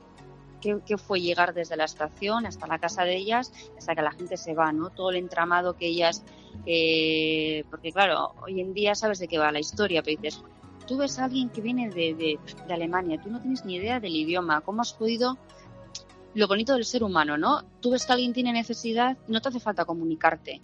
[0.61, 4.37] ¿Qué, fue llegar desde la estación hasta la casa de ellas, hasta que la gente
[4.37, 4.91] se va, ¿no?
[4.91, 6.25] Todo el entramado que ellas,
[6.67, 10.43] eh, porque claro, hoy en día sabes de qué va la historia, pero dices,
[10.87, 14.17] tú ves a alguien que viene de, de Alemania, tú no tienes ni idea del
[14.17, 15.39] idioma, ¿cómo has podido
[16.35, 17.63] lo bonito del ser humano, ¿no?
[17.81, 20.61] Tú ves que alguien tiene necesidad, no te hace falta comunicarte.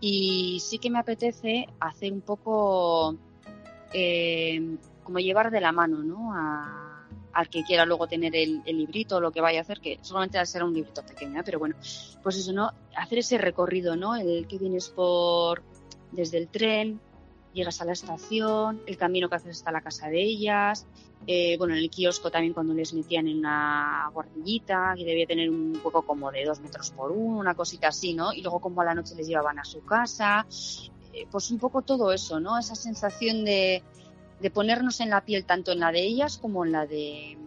[0.00, 3.18] Y sí que me apetece hacer un poco
[3.94, 6.34] eh, como llevar de la mano, ¿no?
[6.34, 6.84] A,
[7.32, 9.98] al que quiera luego tener el, el librito o lo que vaya a hacer, que
[10.02, 11.42] solamente va a ser un librito pequeño, ¿eh?
[11.44, 11.74] pero bueno,
[12.22, 12.70] pues eso, ¿no?
[12.96, 14.14] Hacer ese recorrido, ¿no?
[14.14, 15.62] El que vienes por
[16.12, 17.00] desde el tren,
[17.52, 20.86] llegas a la estación, el camino que haces hasta la casa de ellas,
[21.26, 25.48] eh, bueno, en el kiosco también cuando les metían en una guardillita, que debía tener
[25.48, 28.32] un poco como de dos metros por uno, una cosita así, ¿no?
[28.32, 30.46] Y luego como a la noche les llevaban a su casa,
[31.30, 32.58] pues un poco todo eso, ¿no?
[32.58, 33.82] Esa sensación de,
[34.40, 37.38] de ponernos en la piel tanto en la de ellas como en la de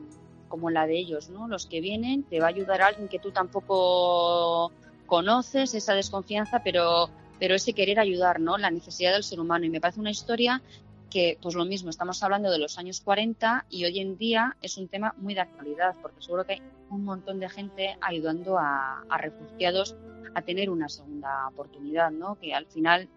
[0.48, 1.48] como en la de ellos, ¿no?
[1.48, 4.72] Los que vienen, te va a ayudar alguien que tú tampoco
[5.06, 7.10] conoces, esa desconfianza, pero
[7.40, 8.58] pero ese querer ayudar, ¿no?
[8.58, 9.66] La necesidad del ser humano.
[9.66, 10.62] Y me parece una historia
[11.10, 14.78] que, pues lo mismo, estamos hablando de los años 40 y hoy en día es
[14.78, 19.04] un tema muy de actualidad, porque seguro que hay un montón de gente ayudando a,
[19.10, 19.96] a refugiados
[20.34, 22.36] a tener una segunda oportunidad, ¿no?
[22.36, 23.08] Que al final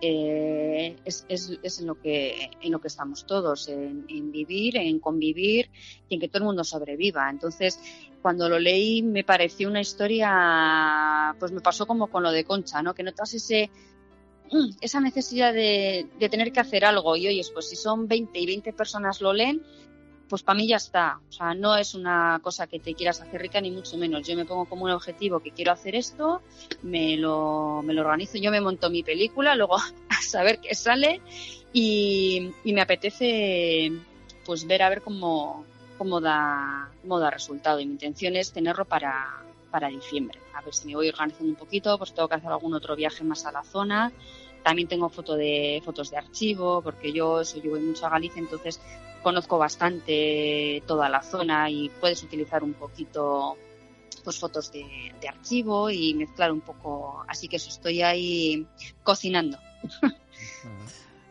[0.00, 1.24] eh, es,
[1.80, 5.70] en lo que en lo que estamos todos, en, en, vivir, en convivir
[6.08, 7.28] y en que todo el mundo sobreviva.
[7.30, 7.80] Entonces,
[8.22, 12.82] cuando lo leí me pareció una historia, pues me pasó como con lo de Concha,
[12.82, 12.94] ¿no?
[12.94, 13.70] Que notas ese
[14.50, 18.38] mm, esa necesidad de, de tener que hacer algo y oyes, pues si son 20
[18.38, 19.62] y 20 personas lo leen,
[20.28, 21.20] pues para mí ya está.
[21.28, 24.26] O sea, no es una cosa que te quieras hacer rica ni mucho menos.
[24.26, 26.42] Yo me pongo como un objetivo que quiero hacer esto,
[26.82, 29.76] me lo, me lo organizo, yo me monto mi película, luego
[30.08, 31.20] a saber qué sale
[31.72, 33.92] y, me apetece
[34.44, 35.64] pues ver a ver cómo,
[35.98, 37.80] cómo, da, cómo da resultado.
[37.80, 40.38] Y mi intención es tenerlo para, para diciembre.
[40.54, 43.24] A ver si me voy organizando un poquito, pues tengo que hacer algún otro viaje
[43.24, 44.12] más a la zona.
[44.62, 48.40] También tengo foto de, fotos de archivo, porque yo, eso, yo voy mucho a Galicia,
[48.40, 48.80] entonces
[49.26, 53.56] conozco bastante toda la zona y puedes utilizar un poquito
[54.22, 54.84] pues fotos de,
[55.20, 57.24] de archivo y mezclar un poco.
[57.26, 58.64] Así que eso estoy ahí
[59.02, 59.58] cocinando.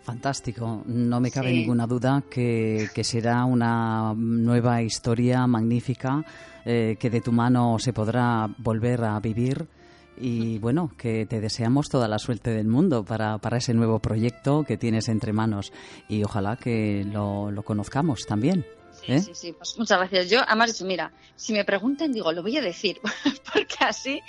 [0.03, 1.59] Fantástico, no me cabe sí.
[1.59, 6.21] ninguna duda que, que, será una nueva historia magnífica
[6.65, 9.69] eh, que de tu mano se podrá volver a vivir
[10.17, 14.63] y bueno, que te deseamos toda la suerte del mundo para, para ese nuevo proyecto
[14.63, 15.71] que tienes entre manos
[16.07, 18.65] y ojalá que lo, lo conozcamos también.
[19.07, 19.19] ¿Eh?
[19.19, 20.29] Sí, sí, pues muchas gracias.
[20.29, 22.99] Yo, además, mira, si me preguntan, digo, lo voy a decir,
[23.53, 24.21] porque así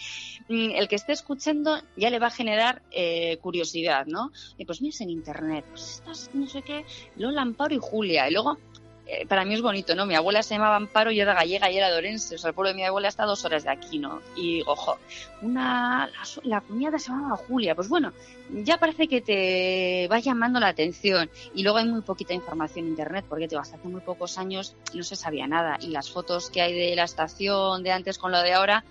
[0.49, 4.33] mm, el que esté escuchando ya le va a generar eh, curiosidad, ¿no?
[4.59, 6.85] Y pues mira, en internet, pues estas, no sé qué,
[7.17, 8.59] Lola Amparo y Julia, y luego
[9.07, 10.05] eh, para mí es bonito, ¿no?
[10.05, 12.55] Mi abuela se llamaba Amparo, yo era gallega y era de Orense, o sea, el
[12.55, 14.21] pueblo de mi abuela está dos horas de aquí, ¿no?
[14.35, 14.99] Y digo, ojo,
[15.43, 18.13] una, la, la, cuñada se llamaba Julia, pues bueno,
[18.51, 21.31] ya parece que te va llamando la atención.
[21.55, 24.75] Y luego hay muy poquita información en internet, porque te hasta hace muy pocos años
[24.93, 25.79] no se sabía nada.
[25.81, 28.85] Y las fotos que hay de la estación de antes con lo de ahora,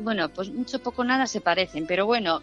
[0.00, 2.42] bueno, pues mucho poco nada se parecen, pero bueno,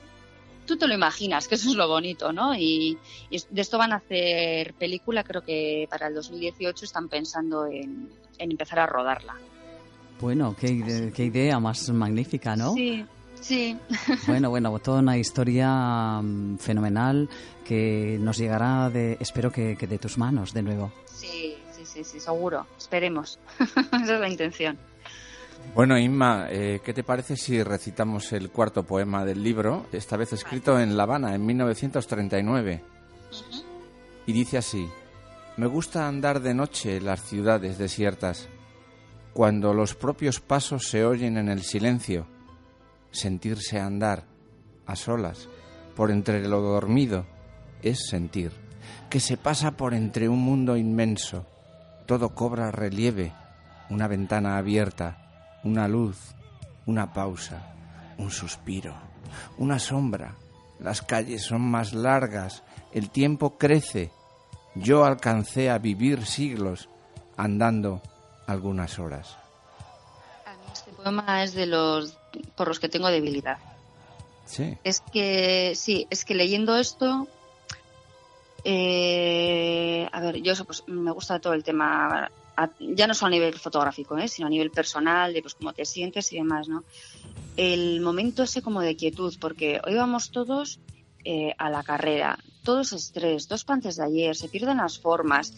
[0.66, 2.56] tú te lo imaginas, que eso es lo bonito, ¿no?
[2.56, 2.98] Y,
[3.30, 8.10] y, de esto van a hacer película, creo que para el 2018 están pensando en,
[8.38, 9.36] en empezar a rodarla.
[10.20, 12.74] Bueno, qué, qué, idea más magnífica, ¿no?
[12.74, 13.06] Sí.
[13.42, 13.78] Sí.
[14.28, 17.30] Bueno, bueno, toda una historia mm, fenomenal
[17.66, 20.94] que nos llegará de, espero que, que de tus manos de nuevo.
[21.06, 22.66] Sí, sí, sí, sí, seguro.
[22.78, 23.40] Esperemos.
[23.60, 24.78] Esa es la intención.
[25.76, 30.32] Bueno, Inma, eh, ¿qué te parece si recitamos el cuarto poema del libro, esta vez
[30.34, 32.84] escrito en La Habana, en 1939?
[32.84, 33.64] Uh -huh.
[34.28, 34.88] Y dice así,
[35.58, 38.50] me gusta andar de noche en las ciudades desiertas,
[39.34, 42.28] cuando los propios pasos se oyen en el silencio,
[43.12, 44.26] sentirse andar
[44.86, 45.50] a solas,
[45.96, 47.26] por entre lo dormido,
[47.82, 48.52] es sentir,
[49.10, 51.48] que se pasa por entre un mundo inmenso,
[52.06, 53.34] todo cobra relieve,
[53.90, 55.23] una ventana abierta,
[55.64, 56.18] una luz,
[56.86, 57.74] una pausa,
[58.18, 58.94] un suspiro,
[59.58, 60.36] una sombra.
[60.80, 64.12] Las calles son más largas, el tiempo crece.
[64.76, 66.90] Yo alcancé a vivir siglos
[67.38, 68.02] andando
[68.48, 69.38] algunas horas.
[70.46, 72.18] A mí este poema es de los
[72.56, 73.58] por los que tengo debilidad.
[74.46, 74.78] Sí.
[74.84, 77.28] Es que sí, es que leyendo esto
[78.64, 82.32] eh, a ver, yo pues, me gusta todo el tema
[82.80, 84.28] ya no solo a nivel fotográfico, ¿eh?
[84.28, 86.84] sino a nivel personal, de pues cómo te sientes y demás, ¿no?
[87.58, 90.80] El momento ese como de quietud, porque hoy vamos todos
[91.24, 95.54] eh, a la carrera, todo es estrés, dos pances de ayer, se pierden las formas.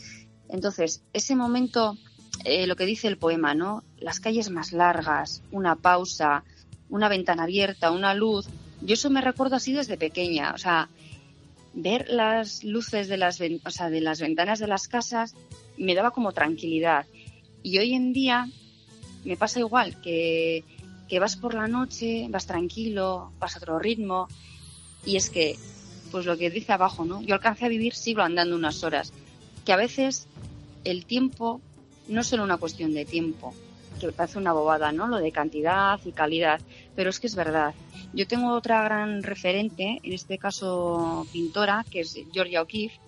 [0.49, 1.97] Entonces, ese momento,
[2.43, 3.83] eh, lo que dice el poema, ¿no?
[3.97, 6.43] Las calles más largas, una pausa,
[6.89, 8.47] una ventana abierta, una luz.
[8.81, 10.89] Yo eso me recuerdo así desde pequeña, o sea,
[11.73, 15.35] ver las luces de las, de las ventanas de las casas
[15.77, 17.05] me daba como tranquilidad.
[17.63, 18.47] Y hoy en día
[19.23, 20.63] me pasa igual, que,
[21.07, 24.27] que vas por la noche, vas tranquilo, vas a otro ritmo,
[25.05, 25.57] y es que,
[26.11, 27.21] pues lo que dice abajo, ¿no?
[27.21, 29.13] Yo alcancé a vivir siglo andando unas horas,
[29.65, 30.27] que a veces
[30.83, 31.61] el tiempo
[32.07, 33.53] no es solo una cuestión de tiempo,
[33.99, 35.07] que parece una bobada, ¿no?
[35.07, 36.59] Lo de cantidad y calidad,
[36.95, 37.73] pero es que es verdad.
[38.13, 42.99] Yo tengo otra gran referente, en este caso pintora, que es Georgia O'Keeffe,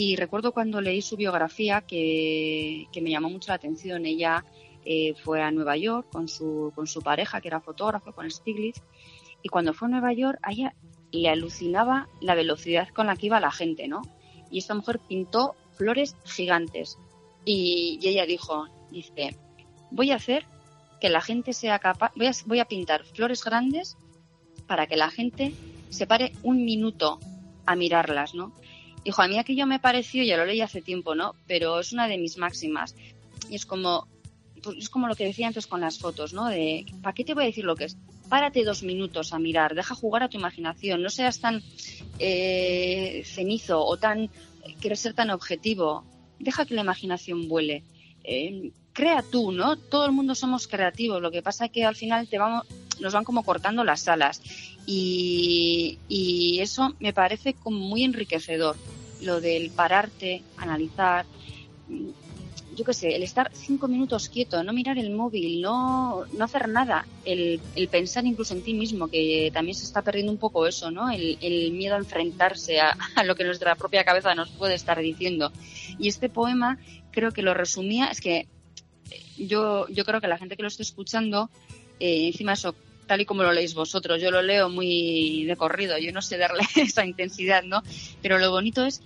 [0.00, 4.06] y recuerdo cuando leí su biografía que, que me llamó mucho la atención.
[4.06, 4.46] Ella
[4.82, 8.80] eh, fue a Nueva York con su, con su pareja, que era fotógrafo, con Stiglitz,
[9.42, 10.74] y cuando fue a Nueva York, a ella
[11.12, 14.00] le alucinaba la velocidad con la que iba la gente, ¿no?
[14.50, 16.96] Y esta mujer pintó flores gigantes.
[17.44, 19.36] Y, ella dijo, dice,
[19.90, 20.46] voy a hacer
[20.98, 23.98] que la gente sea capaz, voy a, voy a pintar flores grandes
[24.66, 25.52] para que la gente
[25.90, 27.20] se pare un minuto
[27.66, 28.54] a mirarlas, ¿no?
[29.04, 31.34] Dijo, a mí aquello me pareció, ya lo leí hace tiempo, ¿no?
[31.46, 32.94] Pero es una de mis máximas.
[33.48, 34.06] Y es como,
[34.62, 36.46] pues es como lo que decía antes con las fotos, ¿no?
[36.46, 37.96] De, ¿para qué te voy a decir lo que es?
[38.28, 41.62] Párate dos minutos a mirar, deja jugar a tu imaginación, no seas tan
[42.18, 44.30] eh, cenizo o tan,
[44.80, 46.04] quieres ser tan objetivo,
[46.38, 47.82] deja que la imaginación vuele.
[48.22, 49.76] Eh, crea tú, ¿no?
[49.76, 52.66] Todo el mundo somos creativos, lo que pasa es que al final te vamos,
[53.00, 54.42] nos van como cortando las alas
[54.86, 58.76] y, y eso me parece como muy enriquecedor,
[59.22, 61.26] lo del pararte, analizar,
[62.76, 66.68] yo qué sé, el estar cinco minutos quieto, no mirar el móvil, no, no hacer
[66.68, 70.66] nada, el, el, pensar incluso en ti mismo, que también se está perdiendo un poco
[70.66, 71.10] eso, ¿no?
[71.10, 75.52] El, el miedo a enfrentarse a, lo que nuestra propia cabeza nos puede estar diciendo.
[75.98, 76.78] Y este poema
[77.10, 78.46] creo que lo resumía, es que
[79.36, 81.50] yo, yo creo que la gente que lo esté escuchando,
[81.98, 82.74] eh, encima eso,
[83.10, 86.38] tal y como lo leéis vosotros, yo lo leo muy de corrido, yo no sé
[86.38, 87.82] darle esa intensidad, ¿no?
[88.22, 89.02] Pero lo bonito es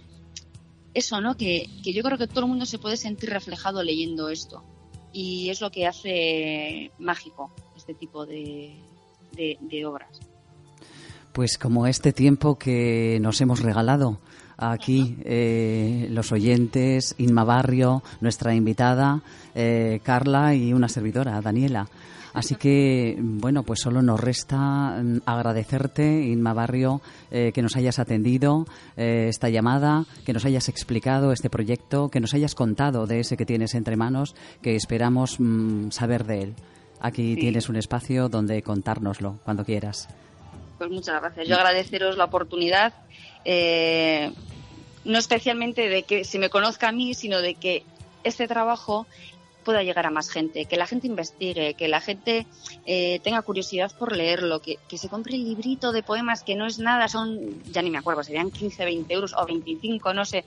[0.93, 1.39] eso, ¿no?
[1.39, 4.63] Que, que yo creo que todo el mundo se puede sentir reflejado leyendo esto.
[5.11, 8.75] Y es lo que hace mágico este tipo de,
[9.33, 10.21] de, de obras.
[11.33, 14.21] Pues como este tiempo que nos hemos regalado
[14.59, 19.23] aquí eh, los oyentes, Inma Barrio, nuestra invitada,
[19.55, 21.89] eh, Carla y una servidora, Daniela.
[22.35, 28.67] Así que, bueno, pues solo nos resta agradecerte, Inma Barrio, eh, que nos hayas atendido
[28.97, 33.37] eh, esta llamada, que nos hayas explicado este proyecto, que nos hayas contado de ese
[33.37, 36.55] que tienes entre manos, que esperamos mmm, saber de él.
[37.01, 37.41] Aquí sí.
[37.41, 40.09] tienes un espacio donde contárnoslo cuando quieras.
[40.79, 41.47] Pues muchas gracias.
[41.47, 42.95] Yo agradeceros la oportunidad,
[43.45, 44.33] eh,
[45.05, 47.85] no especialmente de que se me conozca a mí, sino de que
[48.25, 49.07] este trabajo
[49.65, 52.47] pueda llegar a más gente, que la gente investigue, que la gente
[52.87, 56.67] eh, tenga curiosidad por leerlo, que, que, se compre el librito de poemas que no
[56.67, 60.45] es nada, son, ya ni me acuerdo, serían 15, 20 euros o 25, no sé,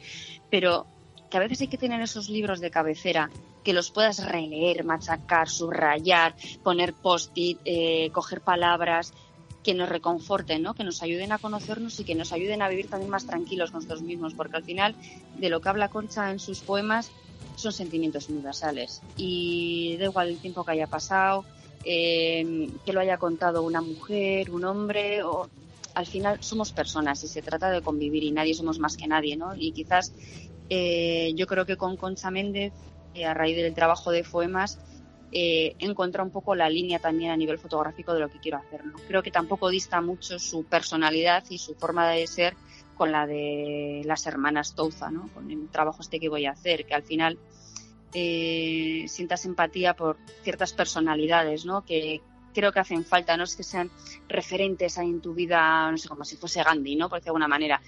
[0.50, 0.86] pero
[1.30, 3.30] que a veces hay que tener esos libros de cabecera
[3.64, 9.14] que los puedas releer, machacar, subrayar, poner post-it, eh, coger palabras
[9.62, 10.74] que nos reconforten, ¿no?
[10.74, 14.02] que nos ayuden a conocernos y que nos ayuden a vivir también más tranquilos nosotros
[14.02, 14.96] mismos, porque al final
[15.38, 17.12] de lo que habla Concha en sus poemas
[17.58, 21.44] son sentimientos universales y da igual el tiempo que haya pasado,
[21.84, 25.50] eh, que lo haya contado una mujer, un hombre, o
[25.96, 29.36] al final somos personas y se trata de convivir y nadie somos más que nadie,
[29.36, 29.56] ¿no?
[29.56, 30.14] Y quizás
[30.70, 32.74] eh, yo creo que con Concha Méndez,
[33.16, 34.78] eh, a raíz del trabajo de poemas,
[35.32, 38.60] eh, he encontrado un poco la línea también a nivel fotográfico de lo que quiero
[38.60, 38.86] hacer.
[38.86, 38.94] ¿no?
[39.08, 42.56] Creo que tampoco dista mucho su personalidad y su forma de ser
[42.98, 45.30] con la de las hermanas Touza, ¿no?
[45.34, 47.38] con el trabajo este que voy a hacer, que al final
[48.14, 51.86] eh, sientas empatía por ciertas personalidades ¿no?
[51.86, 52.22] que
[52.54, 53.92] creo que hacen falta, no es que sean
[54.28, 57.08] referentes ahí en tu vida, no sé, como si fuese Gandhi, ¿no?
[57.08, 57.82] por de alguna manera,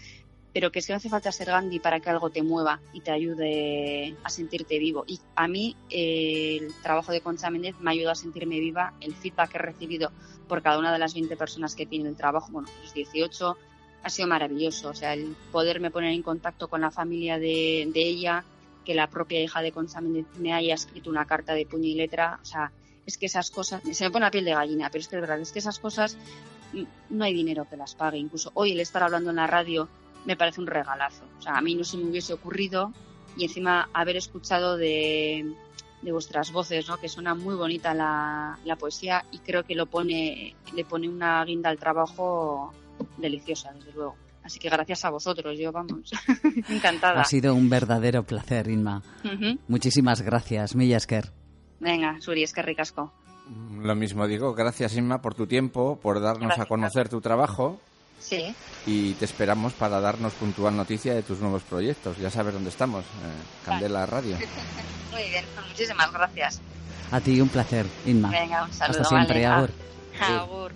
[0.53, 3.12] pero que si no hace falta ser Gandhi para que algo te mueva y te
[3.12, 5.03] ayude a sentirte vivo.
[5.07, 9.14] Y a mí eh, el trabajo de Concha Méndez me ayudó a sentirme viva, el
[9.14, 10.12] feedback que he recibido
[10.47, 13.57] por cada una de las 20 personas que tiene el trabajo, bueno, los 18,
[14.04, 14.89] ha sido maravilloso.
[14.89, 18.43] O sea, el poderme poner en contacto con la familia de, de ella,
[18.86, 22.39] que la propia hija de Concha me haya escrito una carta de puño y letra,
[22.41, 22.72] o sea,
[23.06, 25.22] es que esas cosas, se me pone la piel de gallina, pero es que es
[25.22, 26.18] verdad, es que esas cosas
[27.10, 28.18] no hay dinero que las pague.
[28.18, 29.88] Incluso hoy el estar hablando en la radio
[30.26, 31.24] me parece un regalazo.
[31.39, 32.93] O sea, a mí no se me hubiese ocurrido
[33.36, 35.54] y encima haber escuchado de,
[36.02, 36.97] de vuestras voces, ¿no?
[36.97, 41.43] Que suena muy bonita la, la, poesía y creo que lo pone, le pone una
[41.45, 42.74] guinda al trabajo
[43.20, 44.15] deliciosa, desde luego.
[44.43, 46.11] Así que gracias a vosotros, yo vamos,
[46.70, 47.22] encantada.
[47.22, 49.03] Ha sido un verdadero placer, Inma.
[49.24, 49.59] Uh -huh.
[49.67, 51.32] Muchísimas gracias, Millasker.
[51.80, 53.11] Venga, Suri, es que ricasco.
[53.82, 56.65] Lo mismo digo, gracias Inma por tu tiempo, por darnos gracias.
[56.65, 57.80] a conocer tu trabajo.
[58.20, 58.53] Sí.
[58.86, 62.17] Y te esperamos para darnos puntual noticia de tus nuevos proyectos.
[62.17, 64.11] Ya sabes dónde estamos, eh, Candela vale.
[64.11, 64.38] Radio.
[65.11, 66.61] Muy bien, pues muchísimas gracias.
[67.11, 68.30] A ti un placer, Inma.
[68.30, 69.01] Venga, un saludo.
[69.01, 69.55] Hasta siempre, vale.
[69.55, 69.72] Agur.
[70.22, 70.72] Agur.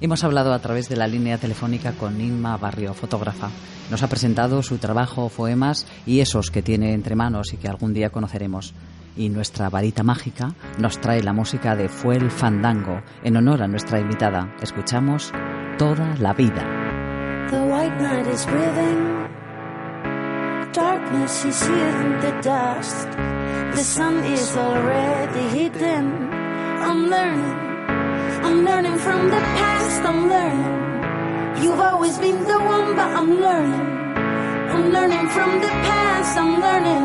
[0.00, 3.48] Hemos hablado a través de la línea telefónica con Inma Barrio, fotógrafa.
[3.90, 7.94] Nos ha presentado su trabajo, poemas y esos que tiene entre manos y que algún
[7.94, 8.74] día conoceremos.
[9.16, 13.98] Y nuestra varita mágica nos trae la música de Fuel Fandango en honor a nuestra
[13.98, 14.54] invitada.
[14.60, 15.32] Escuchamos
[15.78, 16.62] toda la vida.
[17.48, 19.16] The white night is breathing.
[20.74, 23.08] Darkness is in the dust.
[23.74, 26.28] The sun is already hidden.
[26.82, 27.65] I'm learning.
[28.46, 30.00] I'm learning from the past.
[30.10, 31.62] I'm learning.
[31.62, 33.86] You've always been the one, but I'm learning.
[34.72, 36.38] I'm learning from the past.
[36.38, 37.04] I'm learning.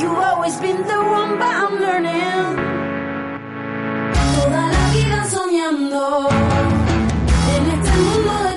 [0.00, 2.48] You've always been the one, but I'm learning.
[4.34, 6.28] Toda la vida soñando
[7.54, 8.49] en este mundo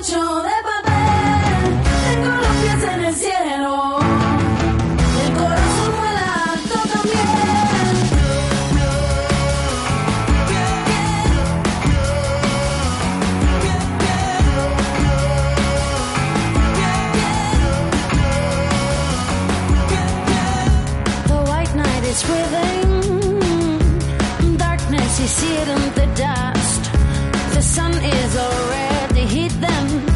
[26.05, 26.91] the dust.
[27.53, 30.12] The sun is already hit them.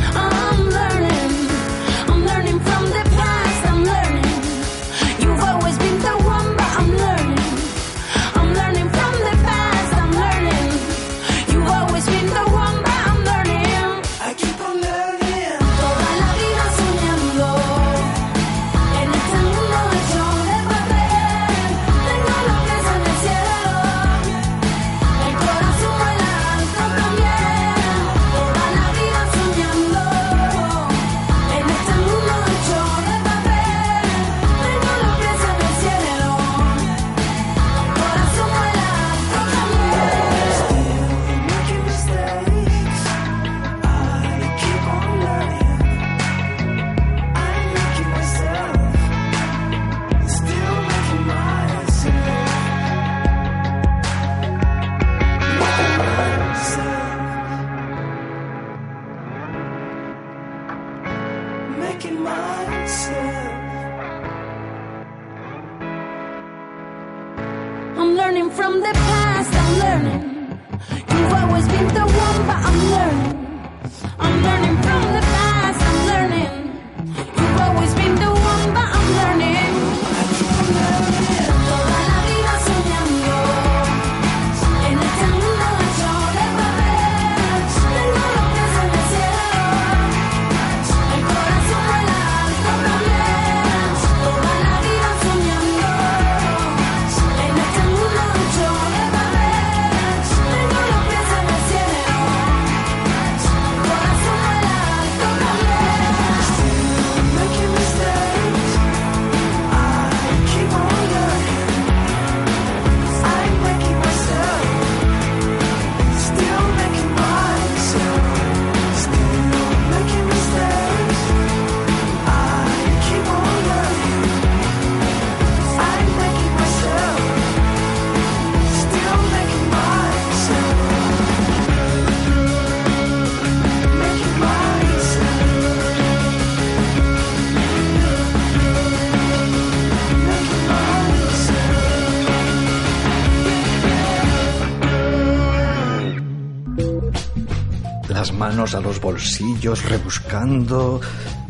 [148.73, 150.99] A los bolsillos rebuscando.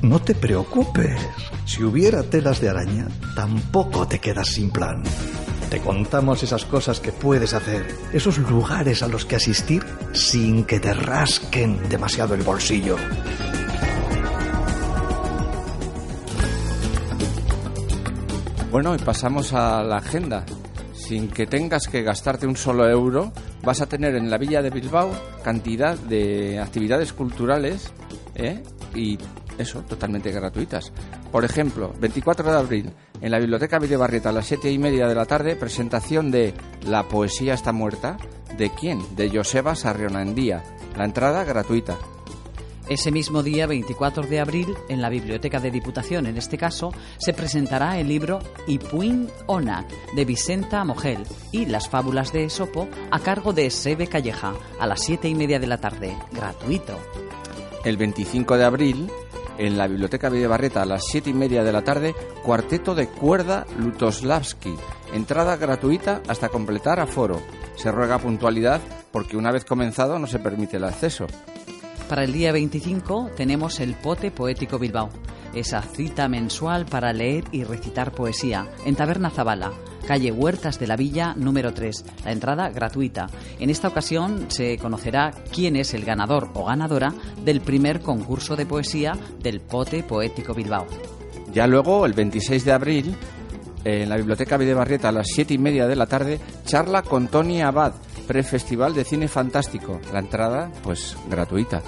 [0.02, 1.20] No te preocupes.
[1.66, 5.04] Si hubiera telas de araña, tampoco te quedas sin plan.
[5.70, 10.80] Te contamos esas cosas que puedes hacer, esos lugares a los que asistir sin que
[10.80, 12.96] te rasquen demasiado el bolsillo.
[18.72, 20.46] Bueno, y pasamos a la agenda.
[20.94, 23.32] Sin que tengas que gastarte un solo euro,
[23.68, 25.12] vas a tener en la Villa de Bilbao
[25.44, 27.92] cantidad de actividades culturales
[28.34, 28.64] ¿eh?
[28.96, 29.18] y
[29.58, 30.94] eso, totalmente gratuitas.
[31.34, 35.16] Por ejemplo, 24 de abril, en la Biblioteca Videbarrieta a las 7 y media de
[35.16, 36.54] la tarde, presentación de
[36.86, 38.16] La poesía está muerta.
[38.58, 39.02] ¿De quién?
[39.18, 40.64] De Joseba Sarrionandía.
[40.96, 41.98] La entrada gratuita.
[42.90, 47.34] Ese mismo día, 24 de abril, en la Biblioteca de Diputación, en este caso, se
[47.34, 49.86] presentará el libro Ipuin Ona,
[50.16, 55.02] de Vicenta Mogel, y las fábulas de Esopo, a cargo de Sebe Calleja, a las
[55.02, 56.98] siete y media de la tarde, gratuito.
[57.84, 59.12] El 25 de abril,
[59.58, 63.66] en la Biblioteca Videbarreta a las 7 y media de la tarde, cuarteto de cuerda
[63.78, 64.76] Lutoslavski.
[65.14, 67.42] Entrada gratuita hasta completar aforo.
[67.76, 68.82] Se ruega puntualidad
[69.12, 71.28] porque una vez comenzado no se permite el acceso.
[72.10, 75.10] Para el día 25 tenemos el Pote Poético Bilbao,
[75.54, 79.74] esa cita mensual para leer y recitar poesía, en Taberna Zabala,
[80.08, 82.06] calle Huertas de la Villa número 3.
[82.24, 83.28] La entrada gratuita.
[83.60, 88.66] En esta ocasión se conocerá quién es el ganador o ganadora del primer concurso de
[88.66, 89.12] poesía
[89.44, 90.88] del Pote Poético Bilbao.
[91.54, 93.16] Ya luego, el 26 de abril,
[93.88, 97.62] en la Biblioteca Videbarrieta a las 7 y media de la tarde, charla con Tony
[97.62, 97.94] Abad,
[98.28, 100.02] prefestival de cine fantástico.
[100.12, 101.82] La entrada, pues, gratuita.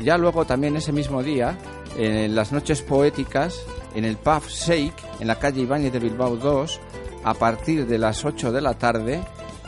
[0.00, 1.58] Ya luego, también ese mismo día,
[1.96, 3.64] en las noches poéticas,
[3.96, 6.80] en el pub Shake, en la calle Ibáñez de Bilbao 2,
[7.24, 9.20] a partir de las 8 de la tarde,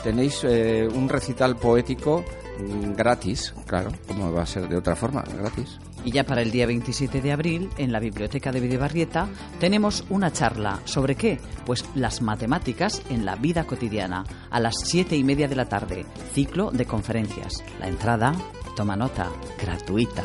[0.05, 2.25] tenéis eh, un recital poético
[2.61, 5.81] mm, gratis, claro, como va a ser de otra forma, gratis.
[6.07, 9.28] Y ya para el día 27 de abril, en la Biblioteca de Videbarrieta,
[9.59, 10.80] tenemos una charla.
[10.84, 11.40] ¿Sobre qué?
[11.64, 16.07] Pues las matemáticas en la vida cotidiana, a las siete y media de la tarde.
[16.32, 17.64] Ciclo de conferencias.
[17.80, 18.34] La entrada,
[18.76, 20.22] toma nota, gratuita.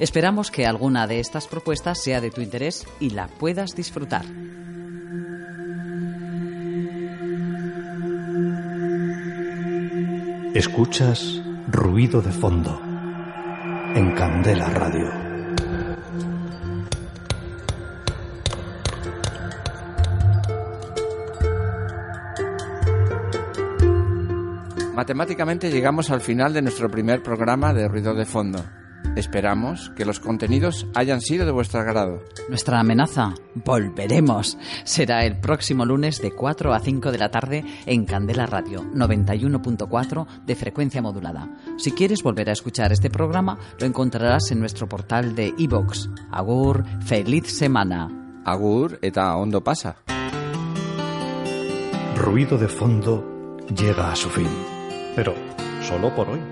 [0.00, 4.24] Esperamos que alguna de estas propuestas sea de tu interés y la puedas disfrutar.
[10.54, 12.91] Escuchas ruido de fondo
[13.94, 15.10] en Candela Radio.
[24.94, 28.64] Matemáticamente llegamos al final de nuestro primer programa de Ruido de Fondo.
[29.16, 32.22] Esperamos que los contenidos hayan sido de vuestro agrado.
[32.48, 34.56] Nuestra amenaza, volveremos.
[34.84, 40.26] Será el próximo lunes de 4 a 5 de la tarde en Candela Radio 91.4
[40.46, 41.50] de frecuencia modulada.
[41.76, 46.08] Si quieres volver a escuchar este programa, lo encontrarás en nuestro portal de iVoox.
[46.30, 48.08] Agur, feliz semana.
[48.46, 49.96] Agur eta ondo pasa.
[52.16, 54.48] Ruido de fondo llega a su fin,
[55.14, 55.34] pero
[55.82, 56.51] solo por hoy.